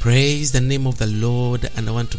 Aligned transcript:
Praise 0.00 0.52
the 0.52 0.60
name 0.60 0.86
of 0.86 0.96
the 0.98 1.08
Lord, 1.08 1.68
and 1.76 1.88
I 1.88 1.92
want 1.92 2.12
to 2.12 2.18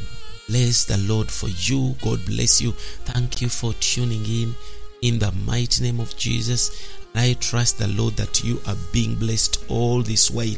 bless 0.50 0.84
the 0.84 0.98
Lord 0.98 1.32
for 1.32 1.48
you. 1.48 1.96
God 2.02 2.26
bless 2.26 2.60
you. 2.60 2.74
Thank 2.74 3.42
you 3.42 3.48
for 3.48 3.72
tuning 3.76 4.26
in 4.26 4.54
in 5.02 5.18
the 5.18 5.32
mighty 5.32 5.86
name 5.86 6.02
of 6.02 6.16
Jesus. 6.18 6.92
I 7.16 7.38
trust 7.40 7.80
the 7.80 7.88
Lord 7.88 8.18
that 8.18 8.44
you 8.44 8.60
are 8.68 8.76
being 8.92 9.16
blessed 9.16 9.64
all 9.70 10.02
this 10.02 10.30
while. 10.30 10.56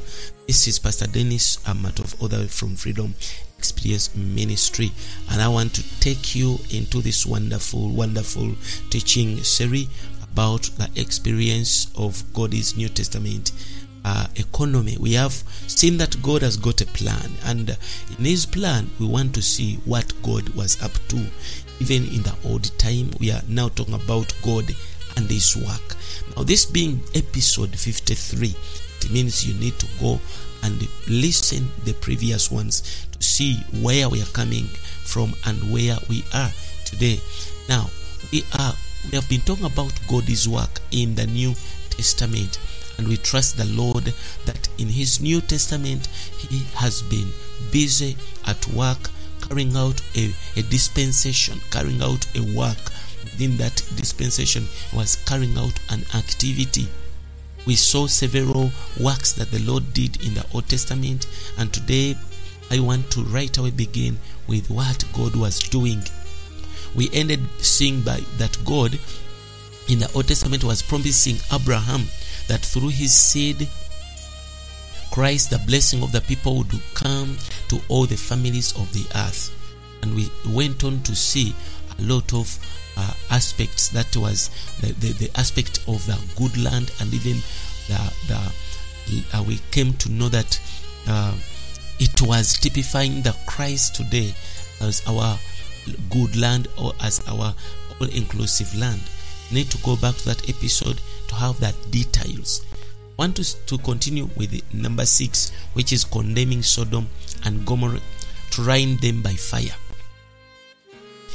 This 0.48 0.68
is 0.68 0.80
Pastor 0.80 1.06
Dennis 1.06 1.58
Amatov, 1.58 2.20
all 2.20 2.28
the 2.28 2.38
way 2.38 2.48
from 2.48 2.76
Freedom 2.76 3.14
Experience 3.60 4.16
Ministry, 4.16 4.92
and 5.30 5.44
I 5.44 5.48
want 5.48 5.76
to 5.76 6.00
take 6.00 6.34
you 6.34 6.58
into 6.72 7.02
this 7.04 7.28
wonderful, 7.28 7.90
wonderful 7.90 8.56
teaching 8.90 9.38
series 9.44 9.88
about 10.24 10.64
the 10.78 10.90
experience 11.00 11.92
of 11.96 12.24
God's 12.34 12.76
New 12.76 12.90
Testament 12.90 13.52
uh, 14.06 14.28
economy. 14.36 14.98
We 15.00 15.14
have 15.14 15.34
seen 15.68 15.98
that 15.98 16.22
God 16.22 16.42
has 16.42 16.58
got 16.58 16.82
a 16.82 16.86
plan, 16.88 17.32
and 17.46 17.70
in 18.18 18.26
His 18.26 18.46
plan, 18.46 18.90
we 19.00 19.08
want 19.08 19.34
to 19.36 19.42
see 19.42 19.76
what 19.86 20.14
God 20.24 20.50
was 20.50 20.82
up 20.82 20.94
to. 21.10 21.26
Even 21.80 22.06
in 22.14 22.22
the 22.22 22.36
old 22.46 22.78
time, 22.78 23.12
we 23.20 23.32
are 23.32 23.42
now 23.48 23.70
talking 23.70 23.96
about 23.96 24.34
God 24.44 24.66
and 25.18 25.30
His 25.30 25.56
work. 25.56 25.96
Now, 26.36 26.44
this 26.44 26.66
being 26.66 27.02
episode 27.16 27.76
53, 27.76 28.56
it 29.02 29.12
means 29.12 29.48
you 29.48 29.60
need 29.60 29.80
to 29.80 29.88
go 30.00 30.20
and 30.64 30.88
listen 31.08 31.72
the 31.86 31.94
previous 31.94 32.52
ones 32.52 33.08
to 33.12 33.24
see 33.24 33.56
where 33.82 34.10
we 34.10 34.22
are 34.22 34.34
coming 34.34 34.66
from 35.04 35.34
and 35.46 35.72
where 35.72 35.98
we 36.08 36.24
are 36.34 36.52
today. 36.86 37.20
Now, 37.68 37.90
we 38.32 38.44
are 38.60 38.74
we 39.06 39.16
have 39.18 39.28
been 39.30 39.42
talking 39.42 39.66
about 39.66 39.92
God's 40.08 40.48
work 40.48 40.80
in 40.92 41.16
the 41.16 41.26
New 41.26 41.56
Testament 41.90 42.60
and 42.98 43.08
we 43.08 43.18
trust 43.18 43.58
the 43.58 43.66
Lord 43.66 44.14
that 44.46 44.70
in 44.78 44.88
His 44.88 45.22
New 45.22 45.42
Testament 45.42 46.08
He 46.38 46.64
has 46.76 47.02
been 47.02 47.32
busy 47.72 48.18
at 48.46 48.68
work 48.68 49.10
carrying 49.42 49.76
out 49.76 50.02
a, 50.16 50.34
a 50.56 50.62
dispensation, 50.64 51.60
carrying 51.72 52.02
out 52.02 52.26
a 52.36 52.42
work. 52.56 52.78
Within 53.24 53.58
that 53.58 53.76
dispensation 53.96 54.66
was 54.94 55.16
carrying 55.26 55.58
out 55.58 55.80
an 55.90 56.02
activity. 56.16 56.88
We 57.66 57.76
saw 57.76 58.08
several 58.08 58.72
works 59.00 59.34
that 59.34 59.52
the 59.52 59.60
Lord 59.60 59.94
did 59.94 60.24
in 60.26 60.34
the 60.34 60.46
Old 60.54 60.68
Testament, 60.68 61.28
and 61.58 61.72
today 61.72 62.16
I 62.72 62.80
want 62.80 63.12
to 63.12 63.24
right 63.24 63.56
away 63.58 63.72
begin 63.72 64.18
with 64.48 64.70
what 64.70 65.06
God 65.14 65.36
was 65.36 65.60
doing. 65.60 66.02
We 66.96 67.10
ended 67.14 67.42
seeing 67.60 68.02
by 68.02 68.22
that 68.38 68.58
God 68.66 68.98
in 69.88 70.00
the 70.00 70.12
Old 70.16 70.28
Testament 70.28 70.64
was 70.64 70.82
promising 70.82 71.38
Abraham 71.54 72.06
that 72.52 72.60
through 72.60 72.90
his 72.90 73.14
seed 73.14 73.66
Christ 75.10 75.52
the 75.52 75.60
blessing 75.60 76.04
of 76.04 76.12
the 76.12 76.20
people 76.20 76.58
would 76.58 76.82
come 76.94 77.38
to 77.70 77.80
all 77.88 78.06
the 78.06 78.18
families 78.18 78.74
of 78.76 78.92
the 78.92 79.06
earth. 79.18 79.56
And 80.04 80.14
we 80.14 80.30
went 80.50 80.84
on 80.84 81.02
to 81.04 81.16
see 81.16 81.56
a 81.98 82.02
lot 82.02 82.34
of 82.34 82.48
uh, 82.98 83.14
aspects 83.30 83.88
that 83.90 84.18
was 84.18 84.50
the, 84.82 84.92
the, 84.94 85.14
the, 85.14 85.40
aspect 85.40 85.80
of 85.88 86.06
the 86.06 86.20
good 86.36 86.58
land 86.62 86.92
and 87.00 87.14
even 87.14 87.38
the, 87.88 88.14
the 88.28 89.38
uh, 89.38 89.44
we 89.44 89.60
came 89.72 89.94
to 89.94 90.12
know 90.12 90.28
that 90.28 90.60
uh, 91.08 91.34
it 92.00 92.22
was 92.22 92.58
typifying 92.58 93.22
the 93.22 93.36
Christ 93.46 93.96
today 93.96 94.34
as 94.82 95.02
our 95.08 95.40
good 96.10 96.36
land 96.36 96.68
or 96.78 96.92
as 97.02 97.26
our 97.30 97.54
all 98.00 98.08
inclusive 98.08 98.74
land 98.76 99.02
need 99.52 99.70
to 99.70 99.78
go 99.80 99.96
back 99.96 100.16
to 100.16 100.26
that 100.26 100.50
episode 100.50 101.00
to 101.32 101.38
have 101.38 101.60
that 101.62 101.76
details. 101.92 102.62
I 103.18 103.24
want 103.28 103.40
us 103.40 103.54
to 103.54 103.78
continue 103.78 104.30
with 104.36 104.62
number 104.74 105.06
six 105.06 105.52
which 105.74 105.94
is 105.94 106.04
condemning 106.04 106.62
sodom 106.62 107.08
and 107.46 107.66
gomorrah 107.66 108.02
trying 108.50 108.98
them 108.98 109.22
by 109.22 109.34
fire. 109.34 109.76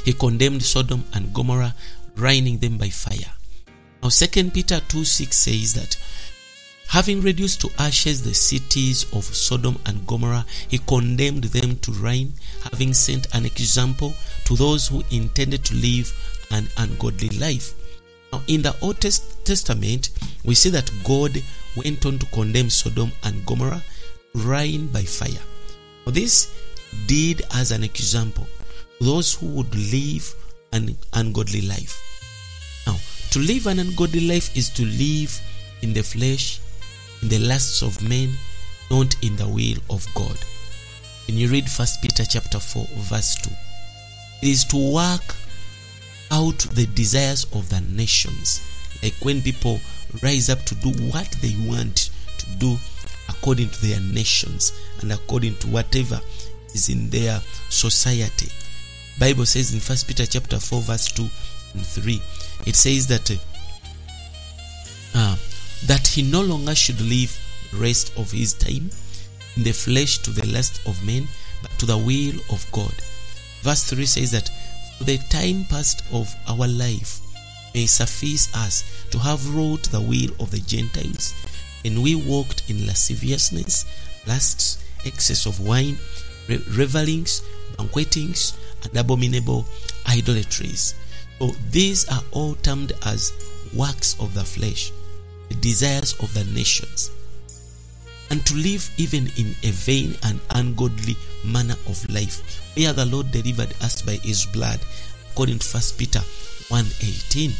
He 0.05 0.13
condemned 0.13 0.63
sodom 0.63 1.05
and 1.13 1.33
gomorrah 1.33 1.73
raining 2.15 2.59
them 2.59 2.77
by 2.77 2.89
fire. 2.89 3.31
Now 4.03 4.09
second 4.09 4.53
peter 4.53 4.79
2 4.87 5.03
6 5.03 5.35
says 5.35 5.73
that 5.73 5.97
having 6.89 7.21
reduced 7.21 7.61
to 7.61 7.69
ashes 7.79 8.23
the 8.23 8.33
cities 8.33 9.11
of 9.13 9.23
sodom 9.23 9.79
and 9.85 10.05
gomorrah 10.05 10.45
he 10.67 10.77
condemned 10.77 11.45
them 11.45 11.77
to 11.79 11.91
rain 11.93 12.33
having 12.71 12.93
sent 12.93 13.33
an 13.33 13.45
example 13.45 14.13
to 14.45 14.55
those 14.55 14.87
who 14.87 15.03
intended 15.09 15.65
to 15.65 15.75
live 15.75 16.13
an 16.51 16.67
ungodly 16.77 17.29
life 17.29 17.73
now, 18.31 18.41
in 18.47 18.61
the 18.61 18.75
Old 18.81 18.99
Testament, 18.99 20.09
we 20.43 20.55
see 20.55 20.69
that 20.69 20.91
God 21.03 21.41
went 21.75 22.05
on 22.05 22.19
to 22.19 22.25
condemn 22.27 22.69
Sodom 22.69 23.11
and 23.23 23.45
Gomorrah, 23.45 23.83
rain 24.33 24.87
by 24.87 25.03
fire. 25.03 25.41
Now, 26.05 26.11
this 26.11 26.53
did 27.05 27.41
as 27.53 27.71
an 27.71 27.83
example 27.83 28.47
those 28.99 29.33
who 29.33 29.47
would 29.47 29.73
live 29.75 30.33
an 30.73 30.97
ungodly 31.13 31.61
life. 31.61 32.83
Now, 32.87 32.97
to 33.31 33.39
live 33.39 33.67
an 33.67 33.79
ungodly 33.79 34.21
life 34.21 34.55
is 34.57 34.69
to 34.71 34.83
live 34.83 35.39
in 35.81 35.93
the 35.93 36.01
flesh, 36.01 36.59
in 37.21 37.29
the 37.29 37.39
lusts 37.39 37.81
of 37.81 38.01
men, 38.07 38.33
not 38.89 39.15
in 39.23 39.35
the 39.35 39.47
will 39.47 39.77
of 39.89 40.05
God. 40.15 40.37
When 41.27 41.37
you 41.37 41.47
read 41.47 41.69
First 41.69 42.01
Peter 42.01 42.25
chapter 42.25 42.59
4, 42.59 42.87
verse 42.95 43.35
2, 43.35 43.49
it 44.41 44.47
is 44.47 44.65
to 44.65 44.77
work 44.93 45.35
out 46.31 46.57
the 46.73 46.87
desires 46.87 47.45
of 47.53 47.69
the 47.69 47.81
nations. 47.81 48.61
Like 49.03 49.13
when 49.21 49.41
people 49.41 49.79
rise 50.21 50.49
up 50.49 50.63
to 50.65 50.75
do 50.75 50.89
what 51.11 51.29
they 51.41 51.55
want 51.67 52.09
to 52.37 52.45
do 52.57 52.77
according 53.29 53.69
to 53.69 53.85
their 53.85 53.99
nations 53.99 54.73
and 55.01 55.11
according 55.11 55.55
to 55.57 55.67
whatever 55.67 56.19
is 56.73 56.89
in 56.89 57.09
their 57.09 57.39
society. 57.69 58.51
Bible 59.19 59.45
says 59.45 59.73
in 59.73 59.79
First 59.79 60.07
Peter 60.07 60.25
chapter 60.25 60.59
4 60.59 60.81
verse 60.81 61.11
2 61.11 61.27
and 61.73 61.85
3 61.85 62.21
it 62.65 62.75
says 62.75 63.07
that 63.07 63.29
uh, 65.15 65.35
that 65.85 66.07
he 66.07 66.21
no 66.21 66.41
longer 66.41 66.75
should 66.75 67.01
live 67.01 67.35
rest 67.73 68.17
of 68.17 68.31
his 68.31 68.53
time 68.53 68.89
in 69.55 69.63
the 69.63 69.71
flesh 69.71 70.19
to 70.19 70.31
the 70.31 70.45
lust 70.47 70.85
of 70.87 71.03
men 71.05 71.27
but 71.61 71.71
to 71.79 71.85
the 71.85 71.97
will 71.97 72.39
of 72.53 72.65
God. 72.71 72.93
Verse 73.61 73.83
3 73.89 74.05
says 74.05 74.31
that 74.31 74.49
the 75.01 75.17
time 75.29 75.65
past 75.65 76.03
of 76.11 76.33
our 76.47 76.67
life 76.67 77.21
may 77.73 77.85
suffice 77.85 78.53
us 78.55 78.83
to 79.11 79.19
have 79.19 79.55
wrought 79.55 79.83
the 79.83 80.01
will 80.01 80.31
of 80.39 80.51
the 80.51 80.59
Gentiles, 80.59 81.33
and 81.85 82.01
we 82.01 82.15
walked 82.15 82.69
in 82.69 82.87
lasciviousness, 82.87 83.85
lusts, 84.27 84.83
excess 85.05 85.45
of 85.45 85.59
wine, 85.59 85.97
re- 86.49 86.63
revelings, 86.71 87.41
banquetings, 87.77 88.57
and 88.83 88.97
abominable 88.97 89.65
idolatries. 90.09 90.95
So 91.39 91.47
these 91.69 92.09
are 92.09 92.23
all 92.31 92.55
termed 92.55 92.93
as 93.05 93.31
works 93.73 94.15
of 94.19 94.33
the 94.33 94.43
flesh, 94.43 94.91
the 95.49 95.55
desires 95.55 96.13
of 96.19 96.33
the 96.33 96.43
nations. 96.45 97.11
And 98.29 98.45
to 98.45 98.55
live 98.55 98.89
even 98.97 99.31
in 99.37 99.55
a 99.63 99.71
vain 99.71 100.15
and 100.23 100.39
ungodly 100.51 101.15
manner 101.45 101.75
of 101.87 102.09
life, 102.09 102.61
where 102.75 102.93
the 102.93 103.05
Lord 103.05 103.31
delivered 103.31 103.73
us 103.81 104.01
by 104.01 104.13
his 104.23 104.45
blood, 104.45 104.79
according 105.31 105.59
to 105.59 105.67
1 105.67 105.83
Peter 105.97 106.19
1.18. 106.69 107.51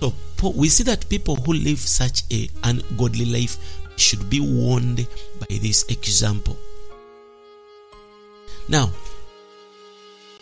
So 0.00 0.12
we 0.54 0.68
see 0.68 0.84
that 0.84 1.08
people 1.08 1.36
who 1.36 1.52
live 1.52 1.78
such 1.78 2.22
a 2.32 2.48
ungodly 2.64 3.26
life 3.26 3.58
should 3.96 4.28
be 4.30 4.40
warned 4.40 5.06
by 5.38 5.46
this 5.48 5.84
example. 5.90 6.56
Now, 8.68 8.90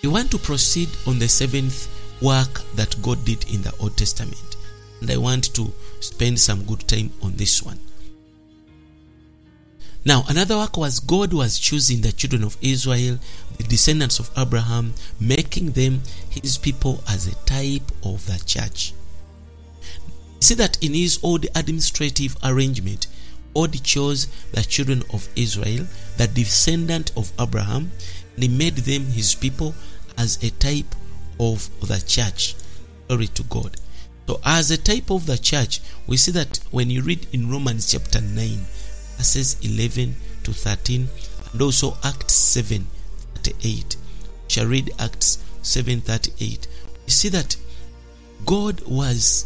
we 0.03 0.09
want 0.09 0.31
to 0.31 0.39
proceed 0.39 0.89
on 1.07 1.19
the 1.19 1.29
seventh 1.29 1.89
work 2.23 2.63
that 2.77 3.01
God 3.03 3.25
did 3.25 3.53
in 3.53 3.63
the 3.63 3.75
Old 3.81 3.97
Testament. 3.97 4.57
And 5.01 5.11
I 5.11 5.17
want 5.17 5.53
to 5.55 5.73
spend 6.01 6.39
some 6.39 6.63
good 6.65 6.87
time 6.87 7.11
on 7.23 7.35
this 7.35 7.63
one. 7.63 7.81
Now, 10.05 10.25
another 10.29 10.57
work 10.57 10.77
was 10.77 11.01
God 11.01 11.33
was 11.33 11.59
choosing 11.59 12.01
the 12.01 12.13
children 12.13 12.45
of 12.45 12.57
Israel, 12.63 13.19
the 13.57 13.65
descendants 13.65 14.19
of 14.19 14.31
Abraham, 14.37 14.95
making 15.21 15.73
them 15.73 16.03
his 16.31 16.57
people 16.57 17.03
as 17.09 17.27
a 17.27 17.35
type 17.45 17.91
of 18.05 18.25
the 18.27 18.41
church. 18.47 18.95
See 20.41 20.55
that 20.55 20.83
in 20.83 20.95
his 20.95 21.19
old 21.23 21.47
administrative 21.55 22.37
arrangement, 22.45 23.09
God 23.55 23.83
chose 23.83 24.27
the 24.53 24.63
children 24.63 25.03
of 25.13 25.29
Israel, 25.35 25.87
the 26.17 26.29
descendant 26.29 27.11
of 27.17 27.33
Abraham, 27.41 27.91
and 28.35 28.45
he 28.45 28.49
made 28.49 28.77
them 28.77 29.05
his 29.07 29.35
people 29.35 29.75
as 30.17 30.43
a 30.45 30.51
type 30.51 30.95
of 31.41 31.69
the 31.81 32.01
church. 32.07 32.55
Glory 33.09 33.27
to 33.29 33.43
God. 33.43 33.77
So, 34.29 34.41
as 34.45 34.71
a 34.71 34.77
type 34.77 35.11
of 35.11 35.27
the 35.27 35.39
church, 35.39 35.81
we 36.07 36.19
see 36.19 36.31
that 36.33 36.61
when 36.71 36.89
you 36.91 37.03
read 37.03 37.27
in 37.33 37.51
Romans 37.51 37.91
chapter 37.91 38.21
9, 38.21 38.67
verses 39.19 39.57
11 39.63 40.17
to 40.45 40.53
13 40.53 41.09
and 41.53 41.63
also 41.63 41.97
acts 42.03 42.33
7 42.33 42.87
38 43.35 43.97
shall 44.49 44.67
read 44.67 44.91
acts 44.99 45.45
7 45.63 46.01
38 46.01 46.67
you 47.07 47.13
see 47.13 47.29
that 47.29 47.57
god 48.47 48.81
was 48.87 49.45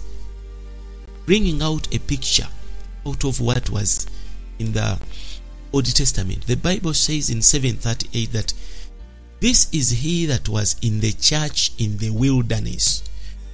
bringing 1.26 1.62
out 1.62 1.92
a 1.94 1.98
picture 1.98 2.48
out 3.06 3.24
of 3.24 3.40
what 3.40 3.68
was 3.70 4.06
in 4.58 4.72
the 4.72 4.98
Old 5.72 5.86
Testament. 5.86 6.46
The 6.46 6.56
Bible 6.56 6.94
says 6.94 7.30
in 7.30 7.42
738 7.42 8.32
that 8.32 8.52
this 9.40 9.72
is 9.72 9.90
he 9.90 10.26
that 10.26 10.48
was 10.48 10.76
in 10.82 11.00
the 11.00 11.12
church 11.12 11.72
in 11.78 11.96
the 11.96 12.10
wilderness, 12.10 13.02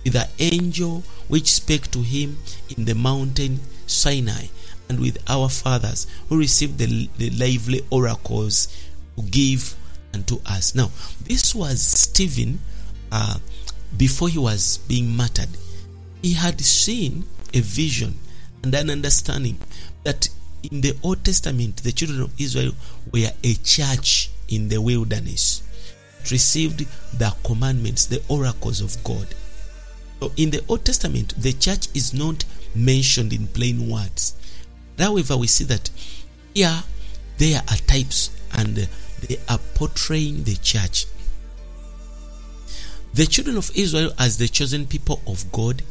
with 0.05 0.15
the 0.15 0.29
angel 0.38 1.03
which 1.29 1.53
spake 1.53 1.91
to 1.93 2.03
him 2.03 2.38
in 2.76 2.85
the 2.85 2.94
mountain 2.94 3.61
Sinai, 3.87 4.47
and 4.88 5.00
with 5.00 5.19
our 5.29 5.49
fathers 5.49 6.06
who 6.29 6.38
received 6.38 6.79
the, 6.79 7.08
the 7.19 7.31
lively 7.31 7.82
oracles 7.90 8.69
to 9.17 9.23
give 9.25 9.76
unto 10.14 10.40
us. 10.46 10.75
Now, 10.75 10.90
this 11.25 11.55
was 11.55 11.81
Stephen 11.81 12.61
uh, 13.12 13.38
before 13.96 14.29
he 14.29 14.38
was 14.38 14.79
being 14.88 15.17
martyred. 15.17 15.49
He 16.23 16.35
had 16.35 16.61
seen 16.61 17.25
a 17.55 17.61
vision 17.61 18.14
and 18.62 18.75
an 18.75 18.90
understanding 18.90 19.58
that 20.05 20.29
in 20.70 20.81
the 20.81 20.96
Old 21.02 21.25
Testament, 21.25 21.79
the 21.79 21.93
children 21.93 22.23
of 22.23 22.41
Israel 22.41 22.73
were 23.12 23.31
a 23.44 23.55
church 23.55 24.31
in 24.49 24.69
the 24.69 24.81
wilderness, 24.81 25.62
received 26.31 26.87
the 27.19 27.34
commandments, 27.44 28.06
the 28.06 28.23
oracles 28.29 28.81
of 28.81 29.02
God. 29.05 29.29
So 30.20 30.32
in 30.37 30.50
the 30.50 30.62
Old 30.69 30.84
Testament, 30.84 31.34
the 31.38 31.52
church 31.52 31.88
is 31.94 32.12
not 32.12 32.44
mentioned 32.75 33.32
in 33.32 33.46
plain 33.46 33.88
words. 33.88 34.34
However, 34.98 35.36
we 35.36 35.46
see 35.46 35.64
that 35.64 35.90
here 36.54 36.82
there 37.38 37.62
are 37.68 37.76
types 37.86 38.30
and 38.52 38.88
they 39.26 39.38
are 39.48 39.58
portraying 39.74 40.44
the 40.44 40.56
church. 40.56 41.06
The 43.14 43.26
children 43.26 43.56
of 43.56 43.70
Israel, 43.74 44.12
as 44.18 44.38
the 44.38 44.48
chosen 44.48 44.86
people 44.86 45.22
of 45.26 45.50
God, 45.50 45.82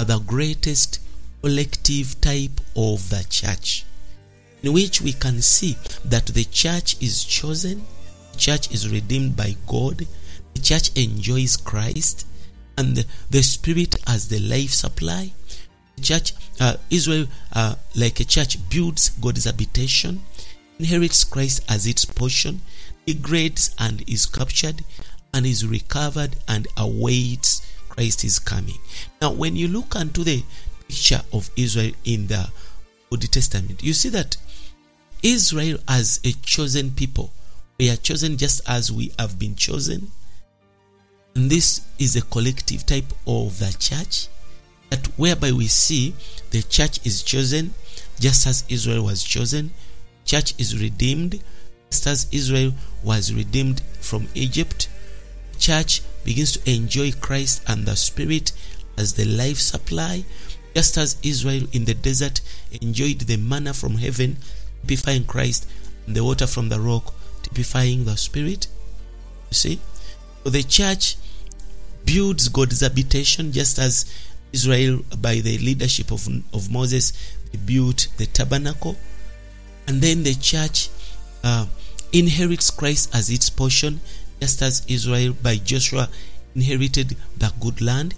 are 0.00 0.06
the 0.06 0.18
greatest 0.18 1.00
collective 1.42 2.20
type 2.20 2.60
of 2.76 3.08
the 3.10 3.24
church, 3.28 3.84
in 4.62 4.72
which 4.72 5.00
we 5.00 5.12
can 5.12 5.40
see 5.40 5.76
that 6.04 6.26
the 6.26 6.44
church 6.44 6.96
is 7.00 7.24
chosen, 7.24 7.86
the 8.32 8.38
church 8.38 8.72
is 8.72 8.90
redeemed 8.90 9.36
by 9.36 9.56
God, 9.66 10.06
the 10.54 10.60
church 10.60 10.90
enjoys 10.96 11.56
Christ, 11.56 12.26
and 12.76 13.04
the 13.30 13.42
Spirit 13.42 13.96
as 14.06 14.28
the 14.28 14.40
life 14.40 14.70
supply. 14.70 15.32
Church, 15.98 16.32
uh, 16.60 16.76
Israel, 16.90 17.26
uh, 17.52 17.74
like 17.94 18.20
a 18.20 18.24
church, 18.24 18.58
builds 18.70 19.10
God's 19.10 19.44
habitation, 19.44 20.22
inherits 20.78 21.24
Christ 21.24 21.64
as 21.68 21.86
its 21.86 22.04
portion, 22.04 22.60
degrades 23.06 23.74
and 23.78 24.08
is 24.08 24.26
captured, 24.26 24.84
and 25.34 25.46
is 25.46 25.66
recovered 25.66 26.36
and 26.46 26.66
awaits 26.76 27.62
Christ 27.88 28.24
is 28.24 28.38
coming. 28.38 28.78
Now, 29.20 29.32
when 29.32 29.56
you 29.56 29.68
look 29.68 29.94
into 29.96 30.24
the 30.24 30.42
picture 30.88 31.20
of 31.32 31.50
Israel 31.56 31.92
in 32.04 32.28
the 32.28 32.48
Old 33.10 33.30
Testament, 33.30 33.82
you 33.82 33.92
see 33.92 34.08
that 34.10 34.36
Israel 35.22 35.78
as 35.88 36.20
a 36.24 36.32
chosen 36.42 36.92
people, 36.92 37.32
we 37.78 37.90
are 37.90 37.96
chosen 37.96 38.36
just 38.36 38.60
as 38.68 38.90
we 38.92 39.12
have 39.18 39.38
been 39.38 39.54
chosen. 39.54 40.10
And 41.34 41.50
this 41.50 41.82
is 41.98 42.16
a 42.16 42.22
collective 42.22 42.86
type 42.86 43.12
of 43.26 43.58
the 43.58 43.74
church 43.78 44.28
that 44.90 45.06
whereby 45.18 45.52
we 45.52 45.66
see 45.66 46.14
the 46.50 46.62
church 46.62 47.04
is 47.06 47.22
chosen 47.22 47.74
just 48.20 48.46
as 48.46 48.64
Israel 48.68 49.04
was 49.04 49.22
chosen, 49.22 49.70
church 50.24 50.54
is 50.58 50.80
redeemed 50.80 51.40
just 51.90 52.06
as 52.06 52.26
Israel 52.32 52.72
was 53.02 53.32
redeemed 53.32 53.80
from 54.00 54.28
Egypt. 54.34 54.88
Church 55.58 56.02
begins 56.24 56.52
to 56.52 56.70
enjoy 56.70 57.12
Christ 57.12 57.62
and 57.66 57.86
the 57.86 57.96
Spirit 57.96 58.52
as 58.96 59.14
the 59.14 59.24
life 59.24 59.58
supply, 59.58 60.24
just 60.74 60.96
as 60.98 61.16
Israel 61.22 61.66
in 61.72 61.84
the 61.84 61.94
desert 61.94 62.40
enjoyed 62.80 63.20
the 63.20 63.36
manna 63.36 63.72
from 63.72 63.96
heaven, 63.96 64.36
typifying 64.82 65.24
Christ, 65.24 65.68
and 66.06 66.14
the 66.14 66.24
water 66.24 66.46
from 66.46 66.68
the 66.68 66.80
rock, 66.80 67.14
typifying 67.42 68.04
the 68.04 68.16
Spirit. 68.16 68.66
You 69.50 69.54
see? 69.54 69.80
So 70.44 70.50
the 70.50 70.62
church 70.62 71.16
builds 72.04 72.48
God's 72.48 72.80
habitation 72.80 73.52
just 73.52 73.78
as 73.78 74.04
Israel, 74.52 75.00
by 75.20 75.36
the 75.36 75.58
leadership 75.58 76.10
of, 76.10 76.26
of 76.52 76.70
Moses, 76.70 77.12
they 77.52 77.58
built 77.58 78.08
the 78.16 78.26
tabernacle. 78.26 78.96
And 79.86 80.00
then 80.00 80.22
the 80.22 80.34
church 80.34 80.90
uh, 81.44 81.66
inherits 82.12 82.70
Christ 82.70 83.14
as 83.14 83.30
its 83.30 83.50
portion, 83.50 84.00
just 84.40 84.62
as 84.62 84.84
Israel 84.88 85.34
by 85.42 85.56
Joshua 85.56 86.08
inherited 86.54 87.16
the 87.36 87.52
good 87.60 87.80
land. 87.80 88.14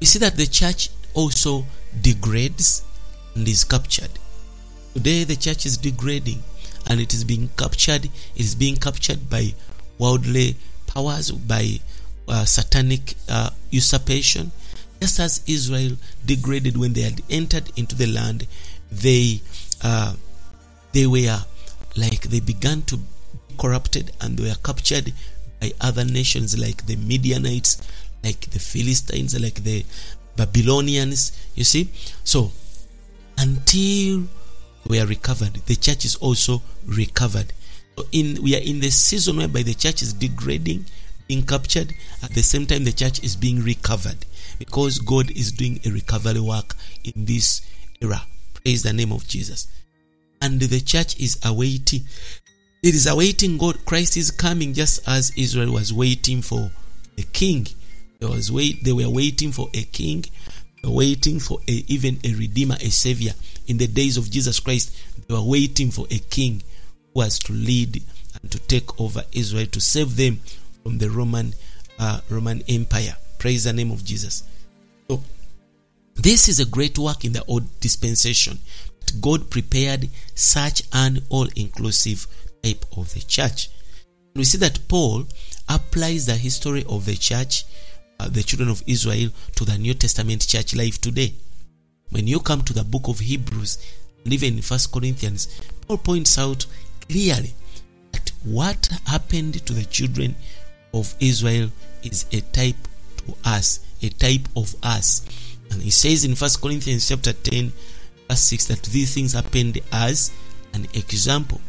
We 0.00 0.06
see 0.06 0.18
that 0.20 0.36
the 0.36 0.46
church 0.46 0.90
also 1.14 1.64
degrades 2.00 2.84
and 3.34 3.46
is 3.48 3.64
captured. 3.64 4.10
Today, 4.94 5.24
the 5.24 5.36
church 5.36 5.66
is 5.66 5.76
degrading 5.76 6.42
and 6.88 7.00
it 7.00 7.14
is 7.14 7.24
being 7.24 7.50
captured. 7.56 8.06
It 8.06 8.40
is 8.40 8.54
being 8.54 8.76
captured 8.76 9.28
by 9.28 9.54
worldly 9.98 10.56
powers, 10.86 11.30
by 11.30 11.80
uh, 12.28 12.44
satanic 12.44 13.14
uh, 13.28 13.50
usurpation. 13.70 14.52
Just 15.00 15.20
as 15.20 15.42
Israel 15.46 15.96
degraded 16.26 16.76
when 16.76 16.92
they 16.92 17.02
had 17.02 17.22
entered 17.30 17.70
into 17.76 17.94
the 17.94 18.06
land, 18.06 18.46
they 18.90 19.40
uh, 19.82 20.14
they 20.92 21.06
were 21.06 21.38
like 21.96 22.22
they 22.22 22.40
began 22.40 22.82
to 22.82 22.96
be 22.96 23.04
corrupted 23.58 24.12
and 24.20 24.36
they 24.38 24.48
were 24.48 24.56
captured 24.62 25.12
by 25.60 25.72
other 25.80 26.04
nations 26.04 26.58
like 26.58 26.86
the 26.86 26.96
Midianites, 26.96 27.80
like 28.22 28.40
the 28.50 28.58
Philistines, 28.58 29.38
like 29.40 29.62
the 29.64 29.84
Babylonians. 30.36 31.32
You 31.54 31.64
see, 31.64 31.90
so 32.24 32.52
until 33.36 34.24
we 34.88 35.00
are 35.00 35.06
recovered, 35.06 35.54
the 35.66 35.76
church 35.76 36.04
is 36.04 36.16
also 36.16 36.62
recovered. 36.86 37.52
So 37.96 38.06
in 38.12 38.42
we 38.42 38.56
are 38.56 38.62
in 38.62 38.80
the 38.80 38.90
season 38.90 39.36
whereby 39.38 39.62
the 39.62 39.74
church 39.74 40.02
is 40.02 40.12
degrading, 40.12 40.86
being 41.28 41.44
captured. 41.44 41.94
At 42.22 42.30
the 42.30 42.42
same 42.42 42.66
time, 42.66 42.84
the 42.84 42.92
church 42.92 43.22
is 43.22 43.36
being 43.36 43.62
recovered 43.62 44.26
because 44.58 44.98
God 44.98 45.30
is 45.30 45.52
doing 45.52 45.78
a 45.84 45.90
recovery 45.90 46.40
work 46.40 46.74
in 47.04 47.24
this 47.24 47.60
era. 48.00 48.22
Praise 48.54 48.82
the 48.82 48.92
name 48.92 49.12
of 49.12 49.28
Jesus. 49.28 49.68
And 50.40 50.60
the 50.60 50.80
church 50.80 51.18
is 51.20 51.38
awaiting. 51.44 52.00
It 52.82 52.94
is 52.94 53.06
awaiting 53.06 53.58
God. 53.58 53.84
Christ 53.84 54.16
is 54.16 54.30
coming 54.30 54.72
just 54.72 55.06
as 55.08 55.32
Israel 55.36 55.72
was 55.72 55.92
waiting 55.92 56.42
for 56.42 56.70
a 57.16 57.22
king. 57.22 57.66
They 58.20 58.26
was 58.26 58.50
wait. 58.50 58.82
They 58.82 58.92
were 58.92 59.10
waiting 59.10 59.52
for 59.52 59.68
a 59.74 59.82
king. 59.82 60.24
Waiting 60.84 61.40
for 61.40 61.58
a, 61.68 61.72
even 61.88 62.18
a 62.24 62.34
redeemer, 62.34 62.76
a 62.80 62.90
savior. 62.90 63.32
In 63.66 63.78
the 63.78 63.88
days 63.88 64.16
of 64.16 64.30
Jesus 64.30 64.60
Christ, 64.60 64.96
they 65.26 65.34
were 65.34 65.42
waiting 65.42 65.90
for 65.90 66.06
a 66.10 66.18
king 66.18 66.62
who 67.12 67.20
was 67.20 67.38
to 67.40 67.52
lead 67.52 68.02
and 68.40 68.50
to 68.50 68.58
take 68.60 69.00
over 69.00 69.24
Israel 69.32 69.66
to 69.66 69.80
save 69.80 70.16
them 70.16 70.40
from 70.82 70.98
the 70.98 71.10
Roman 71.10 71.54
uh, 71.98 72.20
Roman 72.28 72.62
Empire. 72.68 73.16
Praise 73.38 73.64
the 73.64 73.72
name 73.72 73.90
of 73.90 74.04
Jesus. 74.04 74.44
So 75.08 75.22
this 76.14 76.48
is 76.48 76.60
a 76.60 76.66
great 76.66 76.98
work 76.98 77.24
in 77.24 77.32
the 77.32 77.44
old 77.46 77.80
dispensation. 77.80 78.58
God 79.20 79.50
prepared 79.50 80.08
such 80.34 80.82
an 80.92 81.20
all-inclusive 81.28 82.26
type 82.62 82.84
of 82.96 83.12
the 83.14 83.20
church. 83.20 83.70
We 84.34 84.44
see 84.44 84.58
that 84.58 84.86
Paul 84.88 85.26
applies 85.68 86.26
the 86.26 86.36
history 86.36 86.84
of 86.88 87.06
the 87.06 87.16
church, 87.16 87.64
uh, 88.20 88.28
the 88.28 88.42
children 88.42 88.68
of 88.68 88.82
Israel, 88.86 89.30
to 89.56 89.64
the 89.64 89.78
New 89.78 89.94
Testament 89.94 90.46
church 90.46 90.74
life 90.76 91.00
today. 91.00 91.34
When 92.10 92.26
you 92.26 92.40
come 92.40 92.62
to 92.62 92.72
the 92.72 92.84
book 92.84 93.08
of 93.08 93.18
Hebrews 93.18 93.78
and 94.24 94.32
even 94.32 94.56
in 94.56 94.62
First 94.62 94.92
Corinthians, 94.92 95.60
Paul 95.86 95.98
points 95.98 96.38
out 96.38 96.66
clearly 97.08 97.54
that 98.12 98.32
what 98.44 98.88
happened 99.06 99.64
to 99.66 99.72
the 99.72 99.84
children 99.84 100.34
of 100.92 101.14
Israel 101.20 101.70
is 102.02 102.26
a 102.32 102.40
type 102.40 102.76
to 103.18 103.34
us, 103.44 103.80
a 104.02 104.08
type 104.08 104.48
of 104.56 104.74
us. 104.82 105.24
And 105.70 105.82
he 105.82 105.90
says 105.90 106.24
in 106.24 106.34
First 106.34 106.60
Corinthians 106.60 107.08
chapter 107.08 107.32
10, 107.32 107.72
verse 108.28 108.40
6 108.40 108.66
that 108.66 108.82
these 108.84 109.14
things 109.14 109.32
happened 109.32 109.80
as 109.92 110.32
an 110.74 110.86
example. 110.94 111.60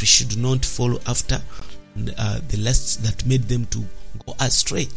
We 0.00 0.06
should 0.06 0.36
not 0.36 0.64
follow 0.64 1.00
after 1.06 1.40
uh, 2.16 2.40
the 2.48 2.56
lusts 2.58 2.96
that 2.96 3.24
made 3.26 3.42
them 3.42 3.66
to 3.66 3.84
go 4.26 4.34
astray. 4.40 4.88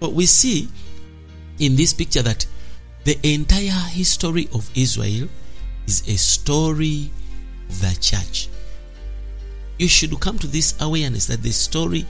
But 0.00 0.12
we 0.12 0.26
see 0.26 0.68
in 1.58 1.76
this 1.76 1.92
picture 1.92 2.22
that 2.22 2.46
the 3.04 3.18
entire 3.22 3.88
history 3.88 4.48
of 4.52 4.70
Israel 4.74 5.28
is 5.86 6.08
a 6.08 6.16
story 6.16 7.10
of 7.68 7.80
the 7.80 7.96
church. 8.00 8.48
You 9.78 9.88
should 9.88 10.18
come 10.20 10.38
to 10.38 10.46
this 10.46 10.74
awareness 10.80 11.26
that 11.26 11.42
the 11.42 11.50
story 11.50 12.06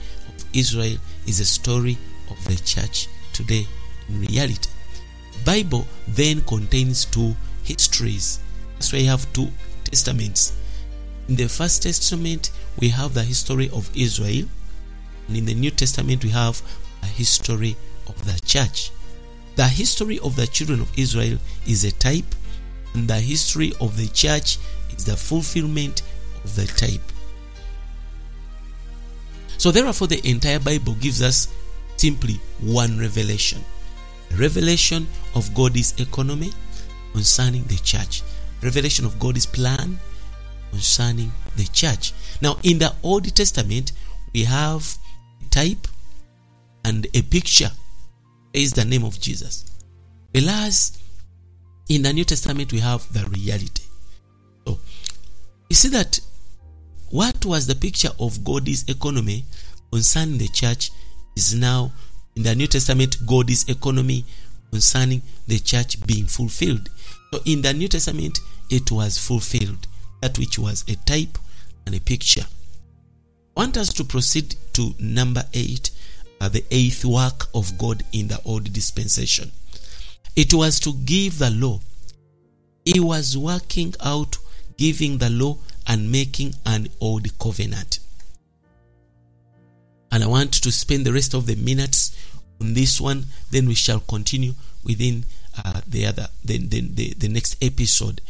Israel 0.53 0.97
is 1.27 1.39
a 1.39 1.45
story 1.45 1.97
of 2.29 2.43
the 2.45 2.55
church 2.63 3.07
today 3.33 3.67
in 4.09 4.21
reality. 4.21 4.69
Bible 5.45 5.85
then 6.07 6.41
contains 6.41 7.05
two 7.05 7.35
histories. 7.63 8.39
That's 8.75 8.93
why 8.93 8.99
you 8.99 9.09
have 9.09 9.31
two 9.33 9.49
testaments. 9.83 10.53
In 11.27 11.35
the 11.35 11.47
First 11.47 11.83
Testament, 11.83 12.51
we 12.79 12.89
have 12.89 13.13
the 13.13 13.23
history 13.23 13.69
of 13.71 13.89
Israel, 13.95 14.45
and 15.27 15.37
in 15.37 15.45
the 15.45 15.53
New 15.53 15.71
Testament, 15.71 16.23
we 16.23 16.31
have 16.31 16.61
a 17.01 17.05
history 17.05 17.75
of 18.07 18.25
the 18.25 18.39
church. 18.45 18.91
The 19.55 19.67
history 19.67 20.19
of 20.19 20.35
the 20.35 20.47
children 20.47 20.81
of 20.81 20.91
Israel 20.97 21.37
is 21.65 21.83
a 21.83 21.91
type, 21.91 22.35
and 22.93 23.07
the 23.07 23.19
history 23.19 23.71
of 23.79 23.97
the 23.97 24.07
church 24.07 24.57
is 24.95 25.05
the 25.05 25.15
fulfillment 25.15 26.01
of 26.43 26.55
the 26.55 26.65
type. 26.65 27.12
So, 29.63 29.71
therefore, 29.71 30.07
the 30.07 30.19
entire 30.29 30.59
Bible 30.59 30.91
gives 30.95 31.21
us 31.21 31.47
simply 31.95 32.41
one 32.59 32.99
revelation 32.99 33.63
revelation 34.37 35.07
of 35.35 35.53
God's 35.53 35.97
economy 36.01 36.51
concerning 37.13 37.63
the 37.67 37.77
church, 37.77 38.23
revelation 38.61 39.05
of 39.05 39.17
God's 39.19 39.45
plan 39.45 39.97
concerning 40.69 41.31
the 41.55 41.63
church. 41.67 42.11
Now, 42.41 42.57
in 42.63 42.77
the 42.77 42.93
Old 43.03 43.33
Testament, 43.33 43.93
we 44.33 44.43
have 44.43 44.97
a 45.41 45.49
type 45.49 45.87
and 46.83 47.07
a 47.13 47.21
picture 47.21 47.71
is 48.51 48.73
the 48.73 48.83
name 48.83 49.05
of 49.05 49.17
Jesus. 49.17 49.63
Whereas 50.31 51.01
in 51.87 52.01
the 52.01 52.11
New 52.11 52.25
Testament, 52.25 52.73
we 52.73 52.79
have 52.79 53.01
the 53.13 53.25
reality. 53.29 53.85
So, 54.67 54.77
you 55.69 55.75
see 55.77 55.87
that 55.87 56.19
what 57.13 57.45
was 57.45 57.67
the 57.67 57.75
picture 57.75 58.09
of 58.19 58.43
God's 58.43 58.89
economy 58.89 59.45
concerning 59.91 60.39
the 60.39 60.47
church 60.47 60.89
is 61.35 61.53
now 61.53 61.91
in 62.35 62.41
the 62.41 62.55
New 62.55 62.65
Testament, 62.65 63.17
God's 63.27 63.69
economy 63.69 64.25
concerning 64.71 65.21
the 65.45 65.59
church 65.59 66.03
being 66.07 66.25
fulfilled. 66.25 66.89
So 67.31 67.39
in 67.45 67.61
the 67.61 67.71
New 67.71 67.87
Testament, 67.87 68.39
it 68.71 68.91
was 68.91 69.19
fulfilled, 69.19 69.85
that 70.23 70.39
which 70.39 70.57
was 70.57 70.83
a 70.87 70.95
type 71.05 71.37
and 71.85 71.93
a 71.93 71.99
picture. 71.99 72.47
I 73.55 73.59
want 73.59 73.77
us 73.77 73.93
to 73.93 74.03
proceed 74.03 74.55
to 74.73 74.95
number 74.97 75.43
eight, 75.53 75.91
uh, 76.41 76.49
the 76.49 76.65
eighth 76.71 77.05
work 77.05 77.45
of 77.53 77.77
God 77.77 78.03
in 78.11 78.27
the 78.27 78.41
old 78.43 78.73
dispensation. 78.73 79.51
It 80.35 80.51
was 80.51 80.79
to 80.79 80.93
give 81.05 81.37
the 81.37 81.51
law. 81.51 81.79
He 82.85 82.99
was 82.99 83.37
working 83.37 83.93
out 84.03 84.35
giving 84.77 85.19
the 85.19 85.29
law 85.29 85.59
and 85.87 86.11
making 86.11 86.55
an 86.65 86.87
old 86.99 87.37
covenant. 87.39 87.99
And 90.11 90.23
I 90.23 90.27
want 90.27 90.53
to 90.53 90.71
spend 90.71 91.05
the 91.05 91.13
rest 91.13 91.33
of 91.33 91.45
the 91.47 91.55
minutes 91.55 92.15
on 92.61 92.73
this 92.73 93.01
one, 93.01 93.25
then 93.51 93.67
we 93.67 93.73
shall 93.73 93.99
continue 93.99 94.53
within 94.83 95.25
uh, 95.63 95.81
the 95.87 96.05
other 96.05 96.27
the, 96.43 96.57
the, 96.59 96.81
the, 96.81 97.13
the 97.15 97.27
next 97.27 97.63
episode. 97.63 98.21